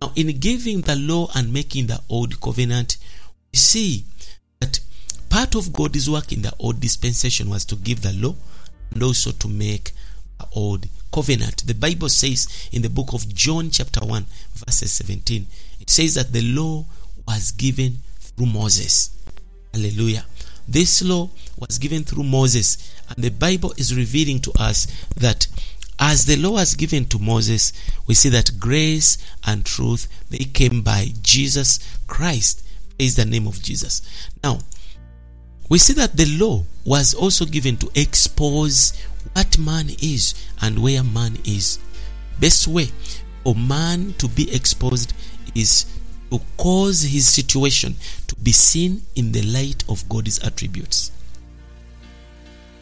Now, 0.00 0.12
in 0.16 0.38
giving 0.38 0.82
the 0.82 0.96
law 0.96 1.28
and 1.34 1.52
making 1.52 1.86
the 1.86 2.00
old 2.08 2.40
covenant, 2.40 2.98
we 3.52 3.58
see 3.58 4.04
that 4.60 4.80
part 5.30 5.54
of 5.54 5.72
God's 5.72 6.08
work 6.10 6.32
in 6.32 6.42
the 6.42 6.52
old 6.58 6.80
dispensation 6.80 7.48
was 7.48 7.64
to 7.66 7.76
give 7.76 8.02
the 8.02 8.12
law 8.12 8.34
and 8.92 9.02
also 9.02 9.32
to 9.32 9.48
make 9.48 9.92
the 10.38 10.46
old 10.52 10.86
covenant. 11.14 11.64
The 11.64 11.74
Bible 11.74 12.08
says 12.08 12.68
in 12.72 12.82
the 12.82 12.90
book 12.90 13.12
of 13.12 13.32
John, 13.32 13.70
chapter 13.70 14.04
1, 14.04 14.26
verses 14.54 14.90
17, 14.92 15.46
it 15.80 15.88
says 15.88 16.14
that 16.16 16.32
the 16.32 16.42
law 16.42 16.84
was 17.26 17.52
given 17.52 17.98
through 18.18 18.46
Moses. 18.46 19.10
Hallelujah. 19.72 20.26
This 20.66 21.02
law 21.02 21.30
was 21.56 21.78
given 21.78 22.02
through 22.02 22.24
Moses, 22.24 23.00
and 23.08 23.22
the 23.22 23.30
Bible 23.30 23.72
is 23.76 23.94
revealing 23.94 24.40
to 24.40 24.52
us 24.58 24.88
that 25.16 25.46
as 26.00 26.26
the 26.26 26.34
law 26.34 26.52
was 26.52 26.74
given 26.74 27.04
to 27.04 27.20
Moses, 27.20 27.72
we 28.08 28.14
see 28.14 28.30
that 28.30 28.58
grace 28.58 29.16
and 29.46 29.64
truth 29.64 30.08
they 30.30 30.38
came 30.38 30.82
by 30.82 31.12
Jesus 31.22 31.78
Christ. 32.08 32.66
Praise 32.98 33.14
the 33.14 33.24
name 33.24 33.46
of 33.46 33.62
Jesus. 33.62 34.02
Now, 34.42 34.58
we 35.68 35.78
see 35.78 35.92
that 35.92 36.16
the 36.16 36.26
law 36.38 36.64
was 36.84 37.14
also 37.14 37.44
given 37.44 37.76
to 37.76 37.90
expose 37.94 38.92
what 39.34 39.58
man 39.58 39.88
is 40.02 40.34
and 40.60 40.78
where 40.78 41.04
man 41.04 41.38
is. 41.44 41.78
Best 42.40 42.66
way 42.66 42.88
for 43.44 43.54
man 43.54 44.14
to 44.18 44.28
be 44.28 44.52
exposed 44.54 45.12
is 45.54 45.86
to 46.30 46.40
cause 46.56 47.02
his 47.02 47.28
situation 47.28 47.94
to 48.26 48.34
be 48.36 48.52
seen 48.52 49.02
in 49.14 49.32
the 49.32 49.42
light 49.42 49.84
of 49.88 50.08
God's 50.08 50.42
attributes. 50.44 51.12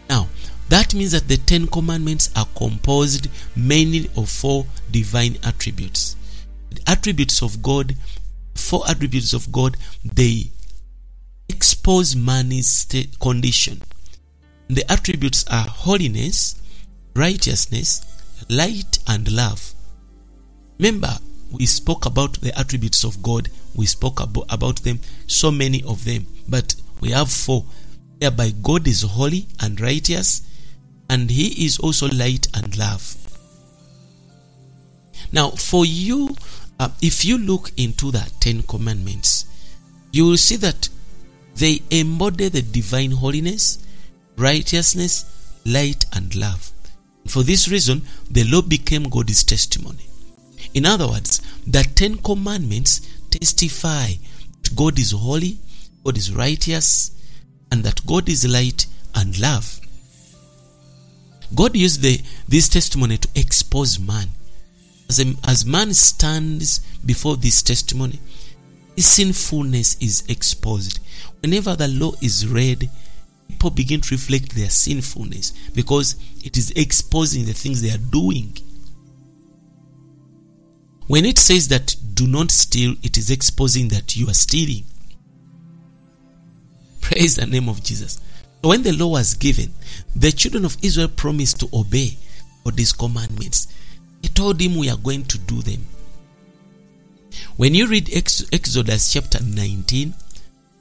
Now, 0.08 0.28
that 0.68 0.94
means 0.94 1.12
that 1.12 1.28
the 1.28 1.36
Ten 1.36 1.66
Commandments 1.66 2.30
are 2.36 2.46
composed 2.56 3.28
mainly 3.54 4.10
of 4.16 4.28
four 4.28 4.66
divine 4.90 5.36
attributes. 5.44 6.16
The 6.70 6.82
attributes 6.86 7.42
of 7.42 7.62
God, 7.62 7.94
four 8.54 8.88
attributes 8.88 9.34
of 9.34 9.52
God, 9.52 9.76
they 10.04 10.44
expose 11.48 12.16
man's 12.16 12.86
condition. 13.20 13.82
The 14.72 14.90
attributes 14.90 15.44
are 15.50 15.66
holiness, 15.68 16.56
righteousness, 17.14 18.00
light, 18.48 19.00
and 19.06 19.30
love. 19.30 19.74
Remember, 20.78 21.18
we 21.50 21.66
spoke 21.66 22.06
about 22.06 22.40
the 22.40 22.58
attributes 22.58 23.04
of 23.04 23.22
God. 23.22 23.50
We 23.74 23.84
spoke 23.84 24.20
about, 24.20 24.82
them, 24.82 25.00
so 25.26 25.50
many 25.50 25.82
of 25.82 26.06
them. 26.06 26.26
But 26.48 26.74
we 27.00 27.10
have 27.10 27.30
four. 27.30 27.66
Whereby 28.18 28.52
God 28.62 28.88
is 28.88 29.02
holy 29.02 29.46
and 29.60 29.78
righteous, 29.78 30.40
and 31.10 31.28
He 31.28 31.66
is 31.66 31.78
also 31.78 32.08
light 32.08 32.46
and 32.54 32.74
love. 32.78 33.14
Now, 35.32 35.50
for 35.50 35.84
you, 35.84 36.34
uh, 36.80 36.88
if 37.02 37.26
you 37.26 37.36
look 37.36 37.72
into 37.76 38.10
the 38.10 38.26
Ten 38.40 38.62
Commandments, 38.62 39.44
you 40.12 40.24
will 40.24 40.38
see 40.38 40.56
that 40.56 40.88
they 41.56 41.82
embody 41.90 42.48
the 42.48 42.62
divine 42.62 43.10
holiness, 43.10 43.78
righteousness, 44.42 45.60
light, 45.64 46.04
and 46.12 46.34
love. 46.34 46.72
For 47.26 47.42
this 47.42 47.68
reason, 47.68 48.02
the 48.30 48.44
law 48.44 48.62
became 48.62 49.04
God's 49.04 49.44
testimony. 49.44 50.06
In 50.74 50.84
other 50.86 51.06
words, 51.06 51.40
the 51.66 51.82
Ten 51.94 52.16
Commandments 52.16 53.00
testify 53.30 54.08
that 54.62 54.76
God 54.76 54.98
is 54.98 55.12
holy, 55.12 55.58
God 56.04 56.18
is 56.18 56.34
righteous, 56.34 57.12
and 57.70 57.84
that 57.84 58.04
God 58.06 58.28
is 58.28 58.46
light 58.48 58.86
and 59.14 59.38
love. 59.38 59.80
God 61.54 61.76
used 61.76 62.02
the, 62.02 62.20
this 62.48 62.68
testimony 62.68 63.18
to 63.18 63.28
expose 63.34 64.00
man. 64.00 64.28
As, 65.08 65.20
a, 65.20 65.34
as 65.46 65.66
man 65.66 65.92
stands 65.92 66.80
before 67.04 67.36
this 67.36 67.62
testimony, 67.62 68.18
his 68.96 69.06
sinfulness 69.06 69.96
is 70.00 70.24
exposed. 70.28 70.98
Whenever 71.40 71.76
the 71.76 71.88
law 71.88 72.12
is 72.22 72.46
read, 72.46 72.90
people 73.52 73.70
begin 73.70 74.00
to 74.00 74.14
reflect 74.14 74.56
their 74.56 74.70
sinfulness 74.70 75.52
because 75.74 76.16
it 76.42 76.56
is 76.56 76.72
exposing 76.72 77.44
the 77.44 77.52
things 77.52 77.82
they 77.82 77.90
are 77.90 78.10
doing. 78.10 78.56
When 81.06 81.24
it 81.24 81.38
says 81.38 81.68
that 81.68 81.94
do 82.14 82.26
not 82.26 82.50
steal, 82.50 82.96
it 83.02 83.18
is 83.18 83.30
exposing 83.30 83.88
that 83.88 84.16
you 84.16 84.28
are 84.28 84.34
stealing. 84.34 84.84
Praise 87.02 87.36
the 87.36 87.46
name 87.46 87.68
of 87.68 87.84
Jesus. 87.84 88.20
When 88.62 88.82
the 88.82 88.92
law 88.92 89.08
was 89.08 89.34
given, 89.34 89.72
the 90.16 90.32
children 90.32 90.64
of 90.64 90.76
Israel 90.82 91.08
promised 91.08 91.60
to 91.60 91.68
obey 91.72 92.16
all 92.64 92.72
these 92.72 92.92
commandments. 92.92 93.68
He 94.22 94.28
told 94.28 94.60
him, 94.60 94.76
We 94.76 94.88
are 94.88 94.96
going 94.96 95.24
to 95.26 95.38
do 95.38 95.60
them. 95.62 95.86
When 97.56 97.74
you 97.74 97.86
read 97.86 98.10
Exodus 98.12 99.12
chapter 99.12 99.42
19, 99.42 100.14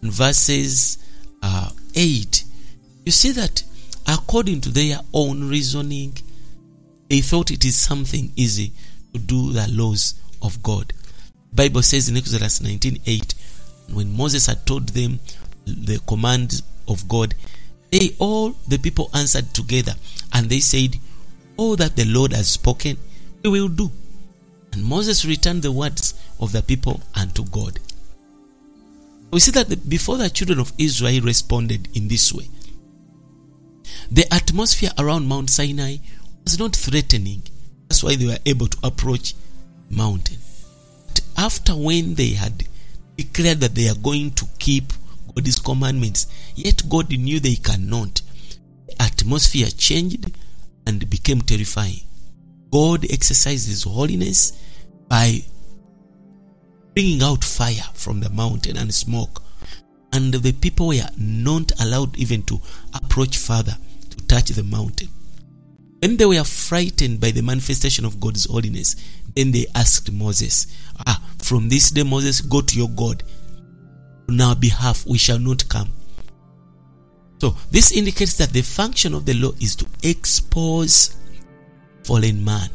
verses 0.03 0.97
uh, 1.41 1.71
8, 1.95 2.40
you 3.05 3.11
see 3.11 3.31
that 3.31 3.63
according 4.07 4.61
to 4.61 4.69
their 4.69 4.99
own 5.13 5.49
reasoning, 5.49 6.13
they 7.09 7.21
thought 7.21 7.51
it 7.51 7.65
is 7.65 7.75
something 7.75 8.31
easy 8.35 8.71
to 9.13 9.19
do 9.19 9.51
the 9.51 9.67
laws 9.69 10.15
of 10.41 10.61
God. 10.63 10.93
Bible 11.53 11.81
says 11.81 12.07
in 12.07 12.17
Exodus 12.17 12.59
19:8, 12.59 13.33
when 13.93 14.15
Moses 14.15 14.45
had 14.45 14.65
told 14.65 14.89
them 14.89 15.19
the 15.65 15.99
commands 16.07 16.63
of 16.87 17.07
God, 17.07 17.35
they 17.91 18.15
all 18.19 18.51
the 18.67 18.77
people 18.77 19.09
answered 19.13 19.53
together 19.53 19.93
and 20.33 20.49
they 20.49 20.59
said, 20.59 20.97
All 21.57 21.75
that 21.75 21.95
the 21.95 22.05
Lord 22.05 22.33
has 22.33 22.47
spoken, 22.47 22.97
we 23.43 23.49
will 23.49 23.67
do. 23.67 23.91
And 24.71 24.83
Moses 24.83 25.25
returned 25.25 25.63
the 25.63 25.71
words 25.71 26.13
of 26.39 26.53
the 26.53 26.61
people 26.61 27.01
unto 27.15 27.43
God. 27.43 27.79
We 29.31 29.39
see 29.39 29.51
that 29.51 29.89
before 29.89 30.17
the 30.17 30.29
children 30.29 30.59
of 30.59 30.73
Israel 30.77 31.21
responded 31.23 31.89
in 31.95 32.07
this 32.07 32.33
way, 32.33 32.47
the 34.09 34.31
atmosphere 34.33 34.91
around 34.97 35.27
Mount 35.27 35.49
Sinai 35.49 35.97
was 36.43 36.59
not 36.59 36.75
threatening. 36.75 37.43
That's 37.87 38.03
why 38.03 38.15
they 38.15 38.27
were 38.27 38.39
able 38.45 38.67
to 38.67 38.77
approach 38.83 39.35
mountain. 39.89 40.37
But 41.07 41.21
after 41.37 41.73
when 41.73 42.15
they 42.15 42.29
had 42.29 42.63
declared 43.17 43.59
that 43.59 43.75
they 43.75 43.87
are 43.89 43.95
going 43.95 44.31
to 44.31 44.45
keep 44.59 44.93
God's 45.35 45.59
commandments, 45.59 46.27
yet 46.55 46.87
God 46.89 47.09
knew 47.09 47.39
they 47.39 47.55
cannot. 47.55 48.21
The 48.87 49.01
atmosphere 49.01 49.67
changed 49.67 50.31
and 50.85 51.09
became 51.09 51.41
terrifying. 51.41 52.01
God 52.71 53.05
exercised 53.09 53.67
His 53.67 53.83
holiness 53.83 54.53
by 55.07 55.43
bringing 56.93 57.21
out 57.21 57.43
fire 57.43 57.89
from 57.93 58.21
the 58.21 58.29
mountain 58.29 58.77
and 58.77 58.93
smoke, 58.93 59.43
and 60.13 60.33
the 60.33 60.51
people 60.51 60.87
were 60.87 61.09
not 61.17 61.71
allowed 61.79 62.17
even 62.17 62.43
to 62.43 62.59
approach 62.93 63.37
further 63.37 63.77
to 64.09 64.17
touch 64.27 64.49
the 64.49 64.63
mountain. 64.63 65.09
When 65.99 66.17
they 66.17 66.25
were 66.25 66.43
frightened 66.43 67.19
by 67.19 67.31
the 67.31 67.41
manifestation 67.41 68.05
of 68.05 68.19
God's 68.19 68.45
holiness, 68.45 68.95
then 69.35 69.51
they 69.51 69.67
asked 69.75 70.11
Moses, 70.11 70.67
Ah, 71.05 71.21
from 71.37 71.69
this 71.69 71.91
day, 71.91 72.03
Moses, 72.03 72.41
go 72.41 72.61
to 72.61 72.77
your 72.77 72.89
God. 72.89 73.23
On 74.27 74.41
our 74.41 74.55
behalf, 74.55 75.05
we 75.05 75.17
shall 75.17 75.39
not 75.39 75.67
come. 75.69 75.91
So, 77.39 77.55
this 77.71 77.91
indicates 77.91 78.35
that 78.37 78.51
the 78.51 78.61
function 78.61 79.13
of 79.13 79.25
the 79.25 79.33
law 79.33 79.51
is 79.59 79.75
to 79.77 79.85
expose 80.03 81.15
fallen 82.03 82.43
man. 82.43 82.69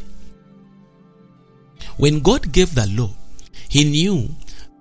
When 1.97 2.21
God 2.21 2.53
gave 2.53 2.75
the 2.75 2.87
law, 2.89 3.11
He 3.69 3.85
knew 3.85 4.29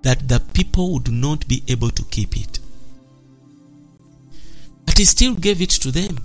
that 0.06 0.28
the 0.28 0.38
people 0.54 0.92
would 0.92 1.10
not 1.10 1.48
be 1.48 1.64
able 1.66 1.90
to 1.90 2.04
keep 2.04 2.36
it. 2.36 2.60
But 4.84 4.98
He 4.98 5.04
still 5.04 5.34
gave 5.34 5.60
it 5.60 5.70
to 5.82 5.90
them 5.90 6.18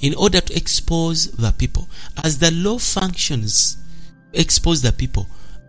in 0.00 0.14
order 0.14 0.40
to 0.40 0.56
expose 0.56 1.32
the 1.32 1.50
people. 1.50 1.88
As 2.22 2.38
the 2.38 2.52
law 2.52 2.78
functions, 2.78 3.76
expose 4.32 4.82
the 4.82 4.92
people, 4.92 5.26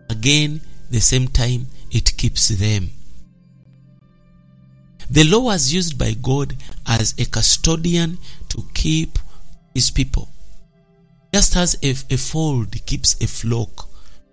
again, 0.08 0.60
the 0.90 1.00
same 1.00 1.26
time, 1.26 1.66
it 1.90 2.16
keeps 2.16 2.50
them. 2.50 2.90
The 5.10 5.24
law 5.24 5.40
was 5.40 5.72
used 5.72 5.98
by 5.98 6.12
God 6.12 6.54
as 6.86 7.16
a 7.18 7.24
custodian 7.24 8.18
to 8.50 8.62
keep 8.74 9.18
his 9.74 9.90
people. 9.90 10.28
Just 11.34 11.56
as 11.56 11.76
a, 11.82 11.96
a 12.14 12.16
fold 12.16 12.86
keeps 12.86 13.20
a 13.20 13.26
flock 13.26 13.88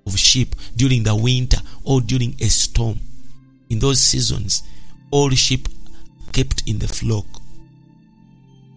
of 0.06 0.20
sheep 0.20 0.54
during 0.76 1.02
the 1.02 1.16
winter 1.16 1.58
or 1.84 2.00
during 2.02 2.36
a 2.40 2.48
storm. 2.48 3.00
In 3.70 3.80
those 3.80 4.00
seasons, 4.02 4.64
all 5.12 5.30
sheep 5.32 5.68
kept 6.32 6.64
in 6.68 6.80
the 6.80 6.88
flock. 6.88 7.26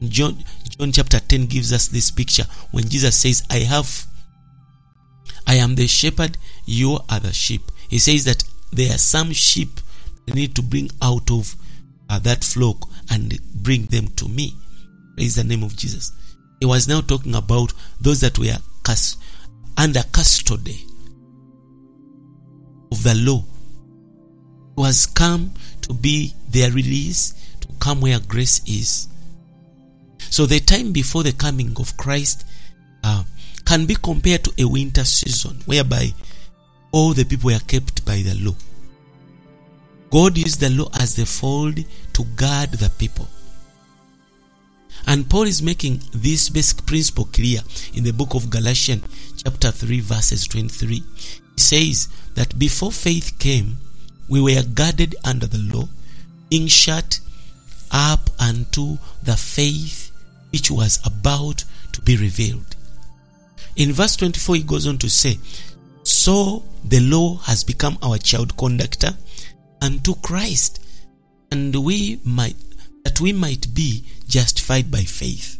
John, 0.09 0.42
John 0.78 0.92
chapter 0.92 1.20
10 1.20 1.47
gives 1.47 1.73
us 1.73 1.88
this 1.88 2.11
picture 2.11 2.44
when 2.70 2.88
Jesus 2.88 3.16
says, 3.16 3.42
I 3.50 3.59
have, 3.59 4.06
I 5.47 5.54
am 5.54 5.75
the 5.75 5.87
shepherd, 5.87 6.38
you 6.64 6.99
are 7.09 7.20
the 7.20 7.32
sheep. 7.32 7.62
He 7.88 7.99
says 7.99 8.25
that 8.25 8.42
there 8.73 8.94
are 8.94 8.99
some 8.99 9.32
sheep 9.32 9.80
need 10.35 10.54
to 10.54 10.62
bring 10.62 10.90
out 11.02 11.30
of 11.30 11.54
uh, 12.09 12.18
that 12.20 12.44
flock 12.44 12.88
and 13.11 13.38
bring 13.54 13.87
them 13.87 14.09
to 14.16 14.28
me. 14.28 14.54
Praise 15.16 15.37
the 15.37 15.44
name 15.44 15.62
of 15.62 15.76
Jesus. 15.76 16.12
He 16.61 16.66
was 16.66 16.88
now 16.88 17.00
talking 17.00 17.35
about 17.35 17.73
those 18.00 18.20
that 18.20 18.38
were 18.38 18.56
cus- 18.82 19.16
under 19.76 20.02
custody 20.12 20.87
of 22.92 23.02
the 23.02 23.14
law. 23.14 23.44
It 24.81 24.85
was 24.85 25.05
come 25.05 25.53
to 25.83 25.93
be 25.93 26.33
their 26.49 26.71
release, 26.71 27.35
to 27.61 27.69
come 27.81 28.01
where 28.01 28.19
grace 28.19 28.63
is. 28.67 29.09
So 30.31 30.47
the 30.47 30.59
time 30.61 30.93
before 30.93 31.23
the 31.23 31.35
coming 31.35 31.77
of 31.79 31.99
Christ 31.99 32.47
uh, 33.05 33.25
can 33.67 33.85
be 33.85 33.95
compared 33.95 34.45
to 34.45 34.53
a 34.59 34.67
winter 34.67 35.05
season 35.05 35.61
whereby 35.67 36.15
all 36.93 37.13
the 37.13 37.25
people 37.25 37.51
were 37.51 37.59
kept 37.59 38.07
by 38.07 38.23
the 38.23 38.35
law. 38.37 38.55
God 40.11 40.39
used 40.39 40.61
the 40.61 40.71
law 40.71 40.89
as 40.99 41.15
the 41.15 41.27
fold 41.27 41.79
to 42.15 42.25
guard 42.37 42.71
the 42.71 42.89
people. 42.89 43.29
And 45.07 45.29
Paul 45.29 45.43
is 45.43 45.61
making 45.61 46.01
this 46.15 46.49
basic 46.49 46.87
principle 46.87 47.27
clear 47.27 47.61
in 47.93 48.03
the 48.03 48.15
book 48.15 48.33
of 48.33 48.49
Galatians, 48.49 49.05
chapter 49.45 49.73
3, 49.73 50.01
verses 50.01 50.47
23. 50.47 50.95
He 50.97 51.03
says 51.57 52.09
that 52.35 52.59
before 52.59 52.93
faith 52.93 53.39
came, 53.39 53.77
we 54.31 54.41
were 54.41 54.63
guarded 54.75 55.17
under 55.25 55.47
the 55.47 55.59
law, 55.59 55.89
being 56.49 56.69
shut 56.69 57.21
up 57.91 58.31
unto 58.39 58.97
the 59.23 59.37
faith 59.37 60.13
which 60.53 60.71
was 60.71 61.01
about 61.05 61.65
to 61.93 62.01
be 62.01 62.17
revealed. 62.17 62.77
In 63.77 63.93
verse 63.93 64.17
24, 64.17 64.57
he 64.57 64.63
goes 64.63 64.87
on 64.87 64.99
to 64.99 65.11
say, 65.11 65.39
So 66.05 66.65
the 66.85 67.01
law 67.01 67.39
has 67.39 67.65
become 67.65 67.99
our 68.03 68.19
child 68.19 68.57
conductor 68.57 69.11
unto 69.83 70.15
Christ, 70.17 70.81
and 71.51 71.75
we 71.85 72.21
might 72.25 72.57
that 73.05 73.21
we 73.21 73.33
might 73.33 73.75
be 73.75 74.05
justified 74.29 74.90
by 74.90 75.01
faith. 75.01 75.57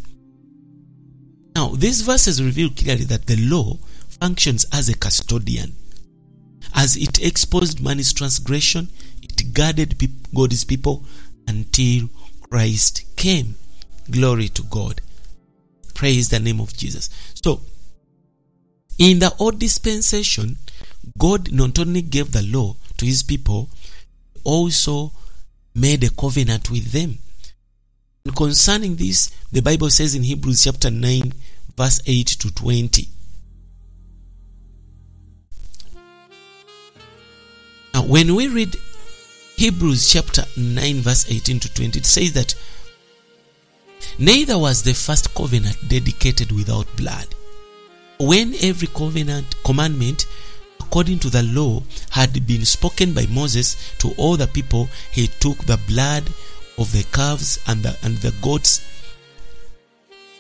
Now, 1.57 1.69
these 1.69 2.03
verses 2.03 2.43
reveal 2.43 2.71
clearly 2.71 3.05
that 3.05 3.27
the 3.27 3.37
law 3.37 3.79
functions 4.21 4.67
as 4.73 4.89
a 4.89 4.97
custodian. 4.97 5.75
As 6.75 6.97
it 6.97 7.23
exposed 7.23 7.83
man's 7.83 8.13
transgression, 8.13 8.89
it 9.23 9.53
guarded 9.53 9.97
God's 10.35 10.65
people 10.65 11.05
until 11.47 12.09
Christ 12.49 13.05
came. 13.17 13.57
Glory 14.11 14.49
to 14.49 14.63
God. 14.63 15.01
Praise 15.95 16.29
the 16.29 16.41
name 16.41 16.61
of 16.61 16.77
Jesus. 16.77 17.11
So, 17.45 17.61
in 18.99 19.19
the 19.19 19.35
old 19.39 19.59
dispensation, 19.59 20.57
God 21.19 21.53
not 21.53 21.79
only 21.79 22.03
gave 22.03 22.33
the 22.33 22.43
law 22.43 22.77
to 22.99 23.07
his 23.07 23.23
people, 23.23 23.71
also 24.45 25.13
made 25.75 26.05
a 26.05 26.11
covenant 26.11 26.71
with 26.71 26.93
them. 26.93 27.19
And 28.25 28.37
concerning 28.37 28.97
this, 28.97 29.31
the 29.51 29.63
Bible 29.63 29.91
says 29.91 30.15
in 30.15 30.23
Hebrews 30.23 30.65
chapter 30.65 30.91
9, 30.91 31.33
verse 31.77 32.01
8 32.07 32.27
to 32.27 32.55
20. 32.55 33.09
When 38.11 38.35
we 38.35 38.49
read 38.49 38.77
Hebrews 39.55 40.13
chapter 40.13 40.43
9, 40.57 40.97
verse 40.97 41.31
18 41.31 41.61
to 41.61 41.73
20, 41.73 42.01
it 42.01 42.05
says 42.05 42.33
that 42.33 42.57
neither 44.19 44.59
was 44.59 44.83
the 44.83 44.95
first 44.95 45.33
covenant 45.33 45.77
dedicated 45.87 46.51
without 46.51 46.89
blood. 46.97 47.29
When 48.19 48.57
every 48.63 48.89
covenant 48.89 49.55
commandment 49.63 50.27
according 50.81 51.21
to 51.21 51.31
the 51.31 51.45
law 51.45 51.85
had 52.11 52.45
been 52.49 52.65
spoken 52.65 53.15
by 53.15 53.27
Moses 53.27 53.77
to 53.99 54.11
all 54.17 54.37
the 54.37 54.49
people, 54.49 54.89
he 55.13 55.29
took 55.29 55.59
the 55.59 55.79
blood 55.87 56.25
of 56.79 56.91
the 56.91 57.07
calves 57.13 57.61
and 57.69 57.85
the, 57.85 57.97
and 58.03 58.17
the 58.17 58.33
goats 58.43 58.85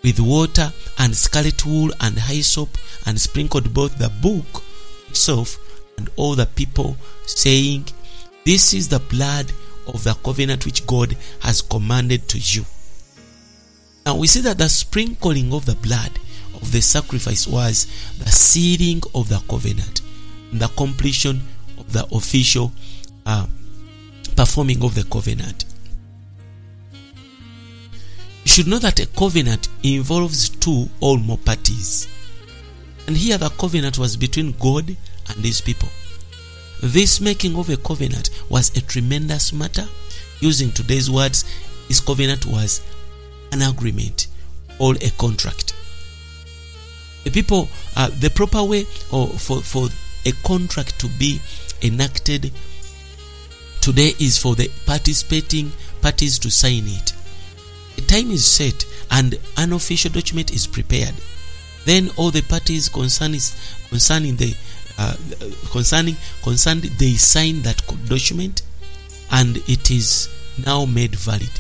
with 0.03 0.19
water 0.19 0.73
and 0.99 1.15
scarlet 1.15 1.65
wool 1.65 1.93
and 2.01 2.19
hyssop 2.19 2.77
and 3.07 3.21
sprinkled 3.21 3.73
both 3.73 3.97
the 3.97 4.09
book 4.09 4.65
itself 5.09 5.57
and 6.01 6.09
all 6.17 6.35
the 6.35 6.47
people, 6.47 6.97
saying, 7.27 7.85
This 8.47 8.73
is 8.73 8.89
the 8.89 9.01
blood 9.01 9.53
of 9.87 10.03
the 10.03 10.15
covenant 10.25 10.65
which 10.65 10.87
God 10.87 11.15
has 11.41 11.61
commanded 11.61 12.27
to 12.31 12.39
you. 12.39 12.65
Now 14.07 14.17
we 14.17 14.27
see 14.27 14.41
that 14.41 14.57
the 14.57 14.69
sprinkling 14.69 15.53
of 15.53 15.67
the 15.67 15.75
blood 15.75 16.19
of 16.55 16.73
the 16.73 16.81
sacrifice 16.81 17.47
was 17.47 17.87
the 18.19 18.31
sealing 18.31 19.03
of 19.15 19.29
the 19.29 19.43
covenant, 19.49 20.01
the 20.53 20.69
completion 20.69 21.43
of 21.77 21.93
the 21.93 22.07
official 22.13 22.73
uh, 23.27 23.47
performing 24.37 24.83
of 24.83 24.95
the 24.95 25.05
covenant. 25.05 25.67
You 28.45 28.49
should 28.49 28.69
know 28.69 28.79
that 28.79 29.01
a 29.01 29.07
covenant 29.07 29.69
involves 29.83 30.49
two 30.49 30.89
or 31.01 31.19
more 31.19 31.37
parties. 31.37 32.09
And 33.07 33.17
here 33.17 33.37
the 33.37 33.51
covenant 33.51 33.99
was 33.99 34.17
between 34.17 34.53
God 34.53 34.97
and 35.35 35.45
his 35.45 35.61
people. 35.61 35.89
This 36.83 37.21
making 37.21 37.57
of 37.57 37.69
a 37.69 37.77
covenant 37.77 38.31
was 38.49 38.75
a 38.77 38.81
tremendous 38.81 39.53
matter. 39.53 39.87
Using 40.41 40.73
today's 40.73 41.11
words, 41.11 41.45
this 41.89 42.01
covenant 42.01 42.47
was 42.47 42.81
an 43.53 43.63
agreement 43.63 44.29
or 44.79 44.95
a 44.95 45.11
contract. 45.19 45.75
The 47.25 47.31
people, 47.31 47.69
uh, 47.97 48.09
the 48.19 48.31
proper 48.31 48.65
way 48.65 48.87
or 49.13 49.29
for, 49.29 49.61
for 49.61 49.89
a 50.25 50.33
contract 50.43 50.99
to 51.01 51.09
be 51.19 51.41
enacted 51.83 52.51
today 53.81 54.13
is 54.19 54.39
for 54.39 54.55
the 54.55 54.71
participating 54.87 55.73
parties 56.01 56.39
to 56.39 56.51
sign 56.51 56.85
it. 56.87 57.13
The 57.97 58.03
time 58.03 58.31
is 58.31 58.47
set 58.47 58.85
and 59.11 59.39
an 59.59 59.73
official 59.73 60.11
document 60.11 60.53
is 60.53 60.67
prepared. 60.67 61.15
Then 61.85 62.11
all 62.17 62.31
the 62.31 62.43
parties 62.43 62.89
concerning 62.89 63.41
concerning 63.89 64.37
the 64.37 64.55
uh, 65.01 65.17
concerning 65.73 66.15
concerned 66.43 66.83
they 66.83 67.15
sign 67.15 67.63
that 67.63 67.83
document 68.07 68.63
and 69.33 69.57
it 69.69 69.91
is 69.91 70.29
now 70.67 70.85
made 70.85 71.15
valid. 71.17 71.51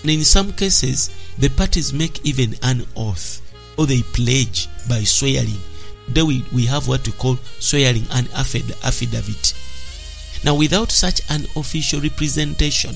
And 0.00 0.10
in 0.10 0.24
some 0.24 0.52
cases, 0.52 1.10
the 1.38 1.50
parties 1.50 1.92
make 1.92 2.24
even 2.24 2.54
an 2.62 2.86
oath 2.96 3.42
or 3.76 3.86
they 3.86 4.00
pledge 4.02 4.68
by 4.88 5.00
swearing. 5.04 5.60
Then 6.08 6.26
we, 6.28 6.44
we 6.54 6.64
have 6.66 6.88
what 6.88 7.06
we 7.06 7.12
call 7.12 7.36
swearing 7.58 8.06
an 8.12 8.26
affidavit. 8.34 9.54
Now, 10.44 10.54
without 10.54 10.90
such 10.90 11.20
an 11.28 11.46
official 11.56 12.00
representation, 12.00 12.94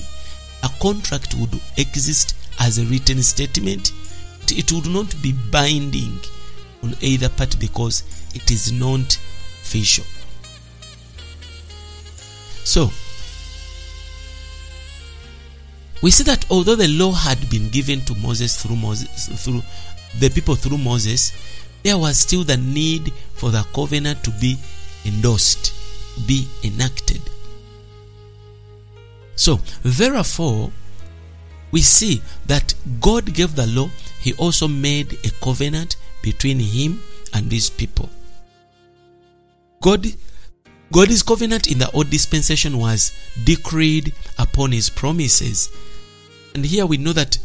a 0.63 0.69
contract 0.81 1.35
would 1.35 1.59
exist 1.77 2.35
as 2.59 2.77
a 2.79 2.85
written 2.85 3.21
statement. 3.21 3.91
It 4.47 4.71
would 4.71 4.87
not 4.87 5.13
be 5.21 5.33
binding 5.51 6.19
on 6.83 6.95
either 7.01 7.29
party 7.29 7.57
because 7.59 8.03
it 8.33 8.49
is 8.49 8.71
not 8.71 9.19
So, 12.63 12.91
we 16.01 16.11
see 16.11 16.23
that 16.23 16.45
although 16.49 16.75
the 16.75 16.87
law 16.87 17.11
had 17.11 17.49
been 17.49 17.69
given 17.69 18.01
to 18.01 18.15
Moses 18.15 18.61
through 18.61 18.75
Moses 18.75 19.27
through 19.43 19.61
the 20.19 20.29
people 20.29 20.55
through 20.55 20.77
Moses, 20.77 21.31
there 21.83 21.97
was 21.97 22.17
still 22.17 22.43
the 22.43 22.57
need 22.57 23.11
for 23.33 23.51
the 23.51 23.63
covenant 23.73 24.23
to 24.23 24.31
be 24.31 24.57
endorsed, 25.05 25.73
be 26.27 26.47
enacted. 26.63 27.21
So, 29.35 29.59
therefore, 29.83 30.71
we 31.71 31.81
see 31.81 32.21
that 32.45 32.73
God 32.99 33.33
gave 33.33 33.55
the 33.55 33.67
law, 33.67 33.89
He 34.19 34.33
also 34.33 34.67
made 34.67 35.13
a 35.23 35.31
covenant 35.43 35.95
between 36.21 36.59
Him 36.59 37.01
and 37.33 37.51
His 37.51 37.69
people. 37.69 38.09
God, 39.81 40.07
God's 40.91 41.23
covenant 41.23 41.69
in 41.69 41.79
the 41.79 41.91
old 41.91 42.09
dispensation 42.09 42.77
was 42.77 43.11
decreed 43.43 44.13
upon 44.37 44.71
His 44.71 44.89
promises. 44.89 45.69
And 46.53 46.65
here 46.65 46.85
we 46.85 46.97
know 46.97 47.13
that 47.13 47.37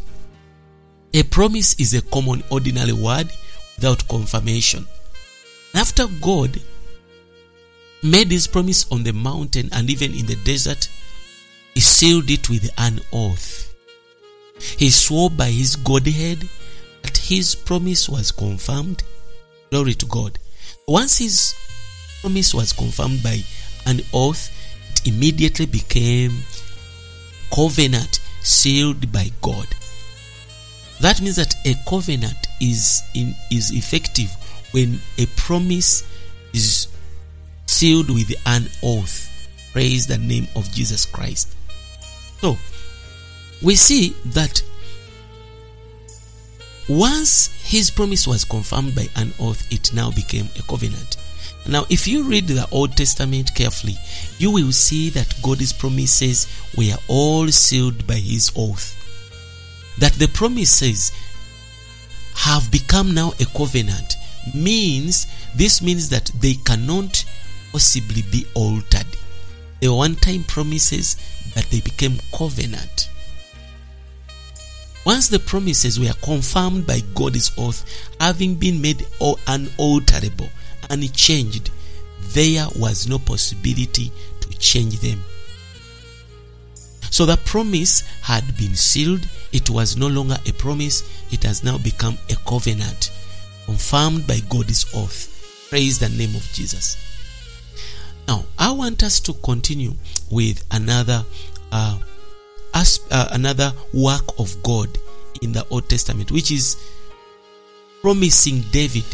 a 1.15 1.23
promise 1.23 1.75
is 1.81 1.95
a 1.95 2.03
common 2.03 2.43
ordinary 2.51 2.93
word 2.93 3.31
without 3.77 4.07
confirmation. 4.09 4.87
After 5.75 6.07
God 6.21 6.61
made 8.03 8.31
his 8.31 8.47
promise 8.47 8.91
on 8.93 9.03
the 9.03 9.13
mountain 9.13 9.69
and 9.73 9.89
even 9.89 10.15
in 10.15 10.27
the 10.27 10.37
desert, 10.37 10.89
he 11.75 11.81
sealed 11.81 12.31
it 12.31 12.49
with 12.49 12.71
an 12.79 13.01
oath. 13.13 13.75
He 14.79 14.91
swore 14.91 15.31
by 15.31 15.51
his 15.51 15.77
Godhead 15.77 16.49
that 17.03 17.17
his 17.17 17.55
promise 17.55 18.09
was 18.09 18.33
confirmed. 18.33 19.03
Glory 19.71 19.95
to 19.95 20.07
God. 20.07 20.39
Once 20.87 21.19
his 21.19 21.55
promise 22.21 22.55
was 22.55 22.73
confirmed 22.73 23.23
by 23.23 23.41
an 23.87 24.01
oath, 24.13 24.51
it 24.93 25.09
immediately 25.09 25.67
became 25.67 26.33
covenant 27.55 28.21
sealed 28.43 29.13
by 29.13 29.31
God. 29.43 29.67
That 31.01 31.21
means 31.21 31.37
that 31.37 31.55
a 31.65 31.75
covenant 31.89 32.47
is 32.61 33.03
in, 33.15 33.35
is 33.51 33.71
effective 33.71 34.31
when 34.73 34.99
a 35.19 35.27
promise 35.37 36.05
is 36.53 36.89
sealed 37.67 38.09
with 38.11 38.33
an 38.47 38.69
oath. 38.83 39.33
Praise 39.73 40.07
the 40.07 40.19
name 40.19 40.49
of 40.57 40.71
Jesus 40.73 41.05
Christ. 41.05 41.55
So, 42.41 42.57
we 43.63 43.75
see 43.75 44.15
that 44.27 44.63
once 46.89 47.49
his 47.65 47.91
promise 47.91 48.27
was 48.27 48.45
confirmed 48.45 48.95
by 48.95 49.09
an 49.17 49.33
oath, 49.41 49.67
it 49.73 49.93
now 49.93 50.11
became 50.11 50.49
a 50.59 50.63
covenant. 50.63 51.17
Now, 51.69 51.85
if 51.91 52.07
you 52.07 52.23
read 52.23 52.47
the 52.47 52.69
Old 52.71 52.97
Testament 52.97 53.55
carefully, 53.55 53.97
you 54.39 54.53
will 54.53 54.71
see 54.73 55.11
that 55.11 55.35
God's 55.43 55.73
promises 55.73 56.47
were 56.77 56.97
all 57.09 57.49
sealed 57.49 58.07
by 58.07 58.15
his 58.15 58.53
oath. 58.57 58.95
That 59.99 60.13
the 60.13 60.29
promises 60.29 61.11
have 62.35 62.71
become 62.71 63.15
now 63.15 63.33
a 63.41 63.47
covenant 63.47 64.17
means 64.55 65.27
this 65.57 65.83
means 65.83 66.09
that 66.11 66.31
they 66.39 66.55
cannot 66.55 67.25
possibly 67.73 68.23
be 68.31 68.47
altered. 68.55 69.07
They 69.81 69.89
were 69.89 69.97
one 69.97 70.15
time 70.15 70.45
promises, 70.45 71.17
but 71.55 71.65
they 71.71 71.81
became 71.81 72.21
covenant. 72.33 73.11
Once 75.05 75.29
the 75.29 75.39
promises 75.39 75.99
were 75.99 76.13
confirmed 76.23 76.87
by 76.87 77.01
God's 77.15 77.51
oath, 77.59 77.85
having 78.21 78.55
been 78.55 78.81
made 78.81 79.07
unalterable, 79.47 80.49
unchanged, 80.91 81.71
there 82.33 82.67
was 82.77 83.09
no 83.09 83.19
possibility 83.19 84.11
to 84.41 84.49
change 84.59 85.01
them. 85.01 85.21
So 87.11 87.25
the 87.25 87.37
promise 87.39 88.01
had 88.23 88.57
been 88.59 88.75
sealed, 88.75 89.27
it 89.53 89.71
was 89.71 89.97
no 89.97 90.07
longer 90.07 90.37
a 90.47 90.53
promise, 90.53 91.03
it 91.31 91.43
has 91.45 91.65
now 91.65 91.79
become 91.79 92.19
a 92.31 92.37
covenant, 92.49 93.11
confirmed 93.65 94.27
by 94.27 94.41
God's 94.49 94.85
oath. 94.95 95.67
Praise 95.71 95.99
the 95.99 96.09
name 96.11 96.35
of 96.35 96.43
Jesus. 96.53 96.97
Now, 98.29 98.45
I 98.59 98.71
want 98.73 99.03
us 99.03 99.21
to 99.21 99.33
continue 99.35 99.95
with 100.31 100.65
another 100.73 101.25
uh, 101.73 101.99
as, 102.75 103.01
uh, 103.11 103.29
another 103.31 103.73
work 103.95 104.39
of 104.39 104.63
God 104.63 104.89
in 105.41 105.53
the 105.53 105.67
Old 105.71 105.89
Testament, 105.89 106.31
which 106.31 106.51
is 106.51 106.77
promising 108.03 108.63
David, 108.73 109.05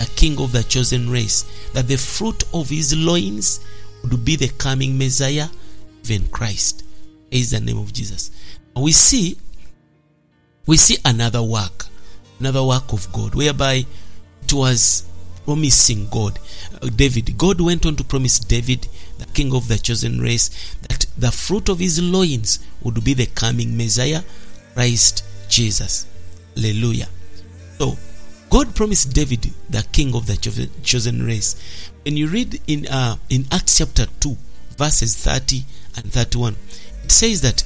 the 0.00 0.06
king 0.16 0.40
of 0.40 0.50
the 0.52 0.64
chosen 0.64 1.10
race, 1.10 1.44
that 1.74 1.86
the 1.86 1.96
fruit 1.96 2.42
of 2.54 2.70
his 2.70 2.96
loins 2.96 3.60
would 4.02 4.24
be 4.24 4.34
the 4.34 4.48
coming 4.48 4.96
Messiah, 4.96 5.48
even 6.04 6.26
Christ. 6.28 6.84
Is 7.30 7.52
the 7.52 7.60
name 7.60 7.78
of 7.78 7.92
Jesus. 7.92 8.30
We 8.74 8.92
see, 8.92 9.36
we 10.66 10.78
see 10.78 10.96
another 11.04 11.42
work, 11.42 11.84
another 12.40 12.64
work 12.64 12.92
of 12.92 13.12
God, 13.12 13.34
whereby 13.34 13.84
it 14.42 14.52
was 14.52 15.04
promising 15.44 16.08
God, 16.08 16.38
uh, 16.82 16.88
David. 16.96 17.36
God 17.36 17.60
went 17.60 17.84
on 17.86 17.94
to 17.96 18.04
promise 18.04 18.38
David, 18.40 18.88
the 19.18 19.26
king 19.26 19.54
of 19.54 19.68
the 19.68 19.78
chosen 19.78 20.20
race, 20.20 20.74
that 20.88 21.06
the 21.16 21.30
fruit 21.30 21.68
of 21.68 21.78
his 21.78 22.02
loins 22.02 22.58
would 22.82 23.04
be 23.04 23.14
the 23.14 23.26
coming 23.26 23.76
Messiah, 23.76 24.22
Christ 24.74 25.24
Jesus. 25.48 26.06
Hallelujah. 26.56 27.08
So, 27.78 27.96
God 28.50 28.74
promised 28.74 29.14
David, 29.14 29.52
the 29.68 29.86
king 29.92 30.14
of 30.14 30.26
the 30.26 30.36
chosen 30.82 31.24
race. 31.24 31.54
When 32.04 32.16
you 32.16 32.26
read 32.26 32.60
in 32.66 32.86
uh, 32.88 33.16
in 33.28 33.46
Acts 33.52 33.78
chapter 33.78 34.06
2, 34.20 34.36
verses 34.76 35.16
30 35.16 35.62
and 35.96 36.12
31, 36.12 36.56
it 37.04 37.12
says 37.12 37.40
that 37.42 37.62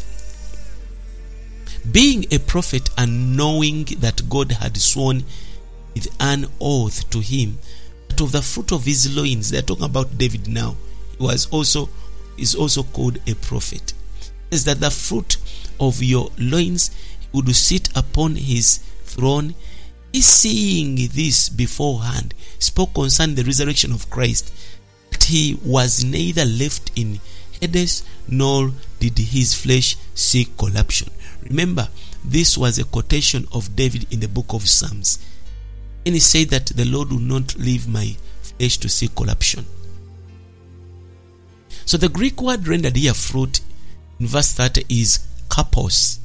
being 1.91 2.27
a 2.31 2.39
prophet 2.39 2.91
and 2.99 3.37
knowing 3.37 3.85
that 4.01 4.29
God 4.29 4.53
had 4.53 4.77
sworn 4.77 5.25
with 5.95 6.09
an 6.21 6.47
oath 6.61 7.09
to 7.11 7.21
him 7.21 7.59
that 8.09 8.21
of 8.21 8.33
the 8.33 8.43
fruit 8.43 8.73
of 8.73 8.85
his 8.85 9.15
loins, 9.17 9.51
they're 9.51 9.63
talking 9.63 9.85
about 9.85 10.19
David 10.19 10.49
now, 10.49 10.77
he 11.19 11.25
was 11.25 11.47
also 11.51 11.89
is 12.37 12.55
also 12.55 12.83
called 12.83 13.19
a 13.27 13.35
prophet. 13.35 13.93
Is 14.51 14.65
that 14.65 14.81
the 14.81 14.91
fruit 14.91 15.37
of 15.81 16.03
your 16.03 16.31
loins 16.39 16.91
would 17.33 17.55
sit 17.55 17.89
upon 17.97 18.37
his 18.37 18.79
throne? 19.05 19.55
He 20.15 20.21
seeing 20.21 20.95
this 21.09 21.49
beforehand 21.49 22.35
spoke 22.61 22.95
concerning 22.95 23.35
the 23.35 23.43
resurrection 23.43 23.91
of 23.91 24.11
Christ, 24.11 24.55
that 25.11 25.25
he 25.25 25.59
was 25.65 26.05
neither 26.05 26.45
left 26.45 26.93
in 26.95 27.19
Hades 27.61 28.05
nor 28.29 28.71
did 29.01 29.19
his 29.19 29.55
flesh 29.55 29.97
see 30.15 30.47
corruption. 30.57 31.11
Remember, 31.43 31.89
this 32.25 32.57
was 32.57 32.79
a 32.79 32.85
quotation 32.85 33.49
of 33.51 33.75
David 33.75 34.07
in 34.13 34.21
the 34.21 34.29
book 34.29 34.53
of 34.53 34.69
Psalms. 34.69 35.19
And 36.07 36.15
he 36.15 36.21
said 36.21 36.51
that 36.51 36.67
the 36.67 36.85
Lord 36.85 37.11
will 37.11 37.19
not 37.19 37.57
leave 37.57 37.89
my 37.89 38.17
flesh 38.41 38.79
to 38.79 38.89
see 38.89 39.09
corruption. 39.09 39.67
So 41.87 41.97
the 41.97 42.09
Greek 42.09 42.41
word 42.41 42.69
rendered 42.69 42.95
here 42.95 43.15
fruit 43.15 43.63
in 44.21 44.29
verse 44.29 44.53
30 44.53 44.85
is 44.89 45.27
karpos, 45.49 46.21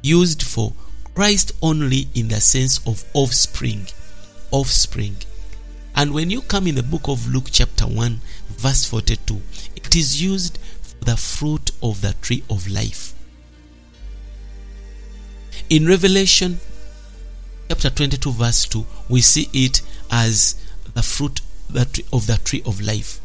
used 0.00 0.42
for 0.42 0.72
Christ 1.14 1.52
only 1.60 2.08
in 2.14 2.28
the 2.28 2.40
sense 2.40 2.86
of 2.86 3.04
offspring. 3.14 3.86
Offspring. 4.50 5.16
And 5.94 6.14
when 6.14 6.30
you 6.30 6.40
come 6.42 6.66
in 6.66 6.76
the 6.76 6.82
book 6.82 7.08
of 7.08 7.28
Luke, 7.28 7.48
chapter 7.50 7.84
1, 7.84 8.20
verse 8.48 8.84
42, 8.86 9.40
it 9.76 9.96
is 9.96 10.22
used 10.22 10.58
for 10.82 11.04
the 11.04 11.16
fruit 11.16 11.72
of 11.82 12.00
the 12.00 12.14
tree 12.22 12.42
of 12.48 12.68
life. 12.68 13.14
In 15.68 15.86
Revelation, 15.86 16.60
chapter 17.68 17.90
22, 17.90 18.32
verse 18.32 18.64
2, 18.66 18.86
we 19.08 19.20
see 19.20 19.48
it 19.52 19.82
as 20.10 20.54
the 20.94 21.02
fruit 21.02 21.40
of 22.12 22.26
the 22.26 22.40
tree 22.44 22.62
of 22.64 22.80
life. 22.80 23.20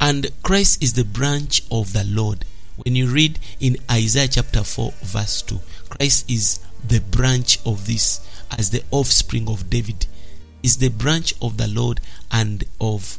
And 0.00 0.30
Christ 0.42 0.82
is 0.82 0.94
the 0.94 1.04
branch 1.04 1.62
of 1.70 1.92
the 1.92 2.04
Lord. 2.04 2.44
When 2.76 2.96
you 2.96 3.08
read 3.08 3.38
in 3.60 3.76
Isaiah 3.90 4.28
chapter 4.28 4.64
4, 4.64 4.92
verse 5.02 5.42
2, 5.42 5.60
Christ 5.90 6.30
is 6.30 6.58
the 6.86 7.00
branch 7.00 7.58
of 7.64 7.86
this 7.86 8.20
as 8.56 8.70
the 8.70 8.82
offspring 8.90 9.48
of 9.48 9.70
David. 9.70 10.06
Is 10.62 10.78
the 10.78 10.88
branch 10.88 11.34
of 11.42 11.56
the 11.58 11.68
Lord 11.68 12.00
and 12.30 12.64
of, 12.80 13.18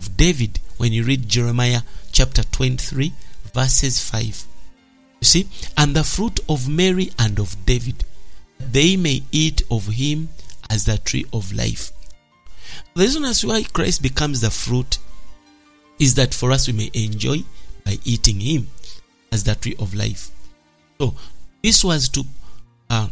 of 0.00 0.16
David. 0.16 0.60
When 0.78 0.92
you 0.92 1.04
read 1.04 1.28
Jeremiah 1.28 1.82
chapter 2.12 2.42
23, 2.42 3.12
verses 3.52 4.02
5. 4.02 4.44
You 5.20 5.24
see, 5.26 5.48
and 5.76 5.94
the 5.94 6.04
fruit 6.04 6.40
of 6.48 6.68
Mary 6.68 7.10
and 7.18 7.38
of 7.38 7.64
David, 7.66 8.04
they 8.58 8.96
may 8.96 9.22
eat 9.32 9.62
of 9.70 9.86
him 9.86 10.28
as 10.70 10.84
the 10.84 10.98
tree 10.98 11.26
of 11.32 11.52
life. 11.52 11.92
The 12.94 13.02
reason 13.02 13.24
as 13.24 13.44
why 13.44 13.62
Christ 13.62 14.02
becomes 14.02 14.40
the 14.40 14.50
fruit 14.50 14.98
is 15.98 16.14
that 16.14 16.34
for 16.34 16.52
us 16.52 16.66
we 16.66 16.72
may 16.74 16.90
enjoy 16.94 17.44
by 17.84 17.98
eating 18.04 18.40
him 18.40 18.68
as 19.32 19.44
the 19.44 19.54
tree 19.54 19.76
of 19.78 19.94
life. 19.94 20.30
So 20.98 21.14
this 21.62 21.84
was 21.84 22.08
to, 22.10 22.24
uh, 22.90 23.08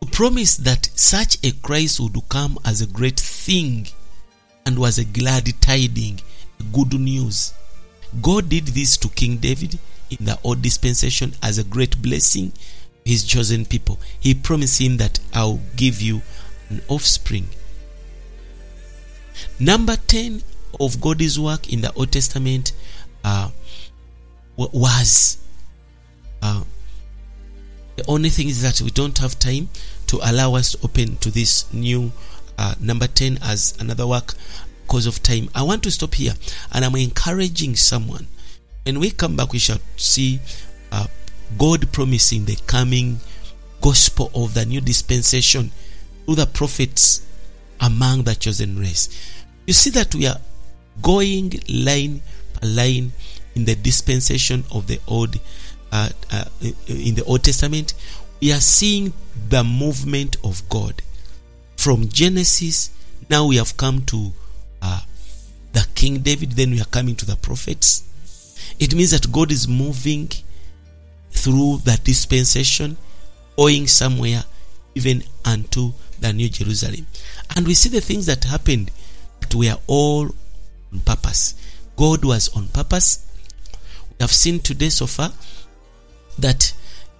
to 0.00 0.08
promise 0.10 0.56
that 0.56 0.88
such 0.94 1.38
a 1.44 1.52
Christ 1.52 2.00
would 2.00 2.16
come 2.28 2.58
as 2.64 2.80
a 2.80 2.86
great 2.86 3.20
thing 3.20 3.88
and 4.64 4.78
was 4.78 4.98
a 4.98 5.04
glad 5.04 5.48
tiding, 5.60 6.20
good 6.72 6.94
news. 6.94 7.52
God 8.20 8.48
did 8.48 8.66
this 8.68 8.96
to 8.98 9.08
King 9.08 9.36
David 9.36 9.78
in 10.10 10.24
the 10.24 10.38
old 10.42 10.62
dispensation 10.62 11.34
as 11.42 11.58
a 11.58 11.64
great 11.64 12.00
blessing 12.00 12.52
to 12.52 12.58
his 13.06 13.24
chosen 13.24 13.64
people. 13.64 13.98
He 14.18 14.34
promised 14.34 14.80
him 14.80 14.96
that 14.96 15.20
I'll 15.32 15.60
give 15.76 16.02
you 16.02 16.22
an 16.68 16.82
offspring. 16.88 17.48
Number 19.60 19.96
10 19.96 20.42
of 20.80 21.00
God's 21.00 21.38
work 21.38 21.72
in 21.72 21.80
the 21.80 21.92
Old 21.94 22.10
Testament 22.12 22.72
uh, 23.24 23.50
was 24.56 25.38
uh, 26.42 26.64
the 27.96 28.04
only 28.08 28.28
thing 28.28 28.48
is 28.48 28.62
that 28.62 28.80
we 28.80 28.90
don't 28.90 29.18
have 29.18 29.38
time 29.38 29.68
to 30.08 30.18
allow 30.22 30.54
us 30.54 30.72
to 30.72 30.84
open 30.84 31.16
to 31.16 31.30
this 31.30 31.72
new 31.72 32.12
uh, 32.58 32.74
number 32.80 33.06
10 33.06 33.38
as 33.42 33.74
another 33.80 34.06
work 34.06 34.34
because 34.86 35.06
of 35.06 35.22
time. 35.22 35.48
I 35.54 35.62
want 35.62 35.82
to 35.84 35.90
stop 35.90 36.14
here 36.14 36.34
and 36.72 36.84
I'm 36.84 36.94
encouraging 36.94 37.76
someone. 37.76 38.28
When 38.84 39.00
we 39.00 39.10
come 39.10 39.36
back, 39.36 39.52
we 39.52 39.58
shall 39.58 39.80
see 39.96 40.40
uh, 40.92 41.06
God 41.58 41.92
promising 41.92 42.44
the 42.44 42.56
coming 42.66 43.20
gospel 43.80 44.30
of 44.34 44.54
the 44.54 44.64
new 44.64 44.80
dispensation 44.80 45.72
through 46.24 46.36
the 46.36 46.46
prophets 46.46 47.26
among 47.80 48.24
the 48.24 48.34
chosen 48.34 48.78
race. 48.78 49.08
You 49.66 49.72
see 49.72 49.90
that 49.90 50.14
we 50.14 50.26
are 50.26 50.40
going 51.02 51.52
line 51.68 52.22
by 52.60 52.68
line 52.68 53.12
in 53.54 53.64
the 53.64 53.74
dispensation 53.74 54.64
of 54.70 54.86
the 54.86 55.00
old 55.08 55.38
uh, 55.92 56.10
uh, 56.32 56.44
in 56.88 57.14
the 57.14 57.24
Old 57.26 57.44
Testament. 57.44 57.94
We 58.40 58.52
are 58.52 58.60
seeing 58.60 59.12
the 59.48 59.64
movement 59.64 60.36
of 60.44 60.68
God 60.68 61.02
from 61.76 62.08
Genesis. 62.08 62.90
Now 63.30 63.46
we 63.46 63.56
have 63.56 63.76
come 63.76 64.02
to 64.06 64.32
uh, 64.82 65.00
the 65.72 65.86
King 65.94 66.18
David. 66.18 66.52
Then 66.52 66.72
we 66.72 66.80
are 66.80 66.86
coming 66.86 67.14
to 67.16 67.26
the 67.26 67.36
prophets. 67.36 68.02
It 68.78 68.94
means 68.94 69.12
that 69.12 69.32
God 69.32 69.52
is 69.52 69.66
moving 69.66 70.30
through 71.30 71.78
the 71.84 71.98
dispensation, 72.02 72.96
going 73.56 73.86
somewhere, 73.86 74.44
even 74.94 75.22
unto 75.44 75.92
the 76.20 76.32
New 76.32 76.48
Jerusalem. 76.48 77.06
And 77.54 77.66
we 77.66 77.74
see 77.74 77.88
the 77.88 78.00
things 78.00 78.26
that 78.26 78.44
happened 78.44 78.90
that 79.40 79.54
were 79.54 79.76
all 79.86 80.30
on 80.92 81.00
purpose. 81.04 81.54
God 81.96 82.24
was 82.24 82.48
on 82.56 82.68
purpose. 82.68 83.26
We 84.18 84.22
have 84.22 84.32
seen 84.32 84.60
today 84.60 84.88
so 84.88 85.06
far 85.06 85.32
that 86.38 86.72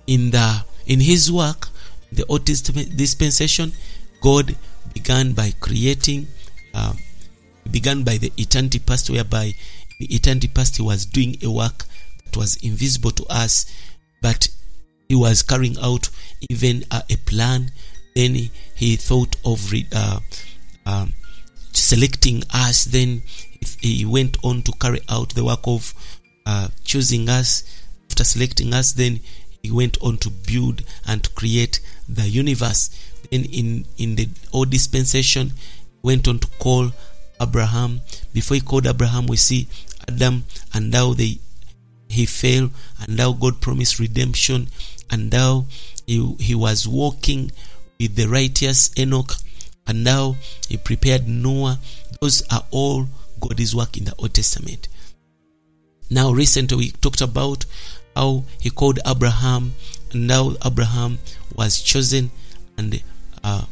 in 0.06 0.30
the 0.30 0.64
in 0.86 1.00
His 1.00 1.30
work, 1.30 1.68
the 2.12 2.24
Old 2.26 2.44
dispensation, 2.44 3.72
God 4.20 4.56
began 4.94 5.32
by 5.32 5.52
creating. 5.60 6.28
Uh, 6.74 6.94
began 7.70 8.04
by 8.04 8.16
the 8.16 8.32
eternity 8.36 8.78
past, 8.78 9.10
whereby 9.10 9.52
the 9.98 10.14
eternity 10.14 10.48
past 10.48 10.76
He 10.76 10.82
was 10.82 11.06
doing 11.06 11.36
a 11.42 11.50
work 11.50 11.84
that 12.24 12.36
was 12.36 12.56
invisible 12.62 13.10
to 13.12 13.24
us, 13.26 13.66
but 14.22 14.48
He 15.08 15.14
was 15.14 15.42
carrying 15.42 15.76
out 15.82 16.08
even 16.48 16.84
uh, 16.90 17.02
a 17.10 17.16
plan. 17.16 17.70
Then 18.14 18.50
he, 18.74 18.96
thought 18.96 19.36
of 19.44 19.72
uh, 19.92 20.20
um, 20.86 21.12
selecting 21.72 22.42
us. 22.52 22.84
Then 22.84 23.22
he 23.80 24.06
went 24.06 24.38
on 24.42 24.62
to 24.62 24.72
carry 24.72 25.00
out 25.08 25.34
the 25.34 25.44
work 25.44 25.60
of 25.64 25.92
uh, 26.46 26.68
choosing 26.84 27.28
us. 27.28 27.62
After 28.16 28.24
selecting 28.24 28.72
us, 28.72 28.92
then 28.92 29.20
he 29.62 29.70
went 29.70 29.98
on 30.00 30.16
to 30.18 30.30
build 30.30 30.82
and 31.06 31.22
to 31.22 31.28
create 31.32 31.80
the 32.08 32.26
universe. 32.26 32.88
Then 33.30 33.44
in 33.44 33.84
in 33.98 34.16
the 34.16 34.30
old 34.54 34.70
dispensation, 34.70 35.48
he 35.48 35.98
went 36.02 36.26
on 36.26 36.38
to 36.38 36.48
call 36.58 36.92
Abraham. 37.38 38.00
Before 38.32 38.54
he 38.54 38.62
called 38.62 38.86
Abraham, 38.86 39.26
we 39.26 39.36
see 39.36 39.68
Adam 40.08 40.44
and 40.72 40.90
now 40.90 41.12
they 41.12 41.40
he 42.08 42.24
fell 42.24 42.70
and 43.02 43.18
now 43.18 43.34
God 43.34 43.60
promised 43.60 43.98
redemption 43.98 44.68
and 45.10 45.30
now 45.30 45.66
he, 46.06 46.36
he 46.40 46.54
was 46.54 46.88
walking 46.88 47.52
with 48.00 48.16
the 48.16 48.28
righteous 48.28 48.98
Enoch 48.98 49.34
and 49.86 50.02
now 50.02 50.36
he 50.70 50.78
prepared 50.78 51.28
Noah. 51.28 51.80
Those 52.22 52.40
are 52.50 52.64
all 52.70 53.08
God's 53.38 53.76
work 53.76 53.98
in 53.98 54.04
the 54.04 54.14
Old 54.16 54.32
Testament. 54.32 54.88
Now, 56.08 56.30
recently 56.30 56.76
we 56.76 56.90
talked 56.92 57.20
about 57.20 57.64
how 58.16 58.44
he 58.58 58.70
called 58.70 58.98
Abraham, 59.06 59.74
and 60.12 60.26
now 60.26 60.54
Abraham 60.64 61.18
was 61.54 61.80
chosen 61.80 62.30
and 62.76 63.02
uh, 63.44 63.66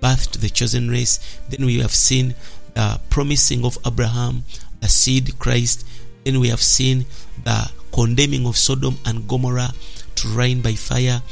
birthed 0.00 0.40
the 0.40 0.50
chosen 0.50 0.90
race. 0.90 1.18
Then 1.48 1.64
we 1.64 1.80
have 1.80 1.94
seen 1.94 2.34
the 2.74 3.00
promising 3.10 3.64
of 3.64 3.78
Abraham, 3.84 4.44
the 4.80 4.88
seed 4.88 5.38
Christ. 5.38 5.86
Then 6.24 6.38
we 6.38 6.48
have 6.48 6.62
seen 6.62 7.06
the 7.42 7.70
condemning 7.92 8.46
of 8.46 8.56
Sodom 8.56 8.98
and 9.06 9.26
Gomorrah 9.26 9.72
to 10.16 10.28
reign 10.28 10.60
by 10.60 10.74
fire 10.74 11.22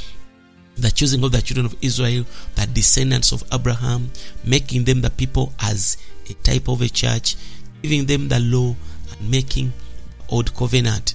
the 0.77 0.91
choosing 0.91 1.23
of 1.23 1.33
the 1.33 1.41
children 1.41 1.67
of 1.67 1.77
Israel, 1.83 2.25
the 2.57 2.67
descendants 2.67 3.31
of 3.33 3.45
Abraham, 3.53 4.11
making 4.45 4.85
them 4.85 5.03
the 5.03 5.11
people 5.11 5.53
as 5.61 5.97
a 6.29 6.35
type 6.35 6.69
of 6.69 6.81
a 6.81 6.89
church, 6.89 7.37
giving 7.83 8.07
them 8.07 8.29
the 8.29 8.41
law 8.41 8.75
and 9.13 9.31
making 9.31 9.73
the 10.19 10.35
old 10.35 10.55
covenant. 10.55 11.15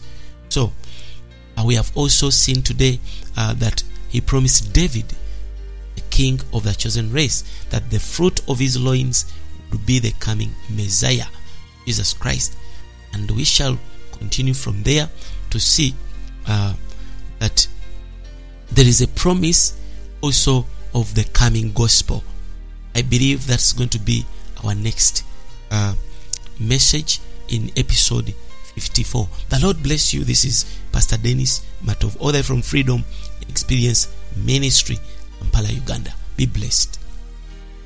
So, 0.50 0.72
uh, 1.60 1.64
we 1.66 1.76
have 1.76 1.92
also 1.96 2.30
seen 2.30 2.62
today 2.62 3.00
uh, 3.38 3.54
that 3.56 3.84
he 4.10 4.22
promised 4.22 4.74
David, 4.74 5.06
the 5.96 6.02
king 6.10 6.40
of 6.54 6.64
the 6.64 6.74
chosen 6.74 7.12
race, 7.12 7.44
that 7.70 7.90
the 7.90 8.00
fruit 8.00 8.42
of 8.48 8.60
his 8.60 8.80
loins 8.80 9.32
would 9.72 9.86
be 9.86 10.00
the 10.00 10.12
coming 10.20 10.52
Messiah, 10.70 11.26
Jesus 11.86 12.14
Christ. 12.14 12.56
And 13.14 13.30
we 13.32 13.44
shall 13.44 13.78
continue 14.14 14.54
from 14.54 14.84
there 14.84 15.10
to 15.50 15.60
see 15.60 15.96
uh, 16.48 16.74
that 17.40 17.68
there 18.72 18.88
is 18.88 19.02
a 19.02 19.08
promise 19.08 19.78
also 20.22 20.66
of 20.94 21.14
the 21.16 21.24
coming 21.34 21.72
gospel. 21.74 22.24
I 22.96 23.02
believe 23.02 23.48
that's 23.48 23.74
going 23.74 23.90
to 23.90 24.00
be 24.00 24.26
our 24.64 24.76
next 24.76 25.24
uh, 25.72 25.94
message 26.60 27.20
in 27.48 27.72
episode 27.76 28.34
54. 28.76 29.28
The 29.50 29.60
Lord 29.60 29.84
bless 29.84 30.14
you. 30.14 30.24
This 30.24 30.46
is 30.46 30.79
Pastor 30.92 31.18
Dennis 31.18 31.62
Matov, 31.84 32.16
author 32.20 32.44
from 32.44 32.62
Freedom 32.62 33.04
Experience 33.48 34.08
Ministry, 34.36 34.98
Kampala, 35.40 35.70
Uganda. 35.70 36.14
Be 36.38 36.46
blessed. 36.46 36.99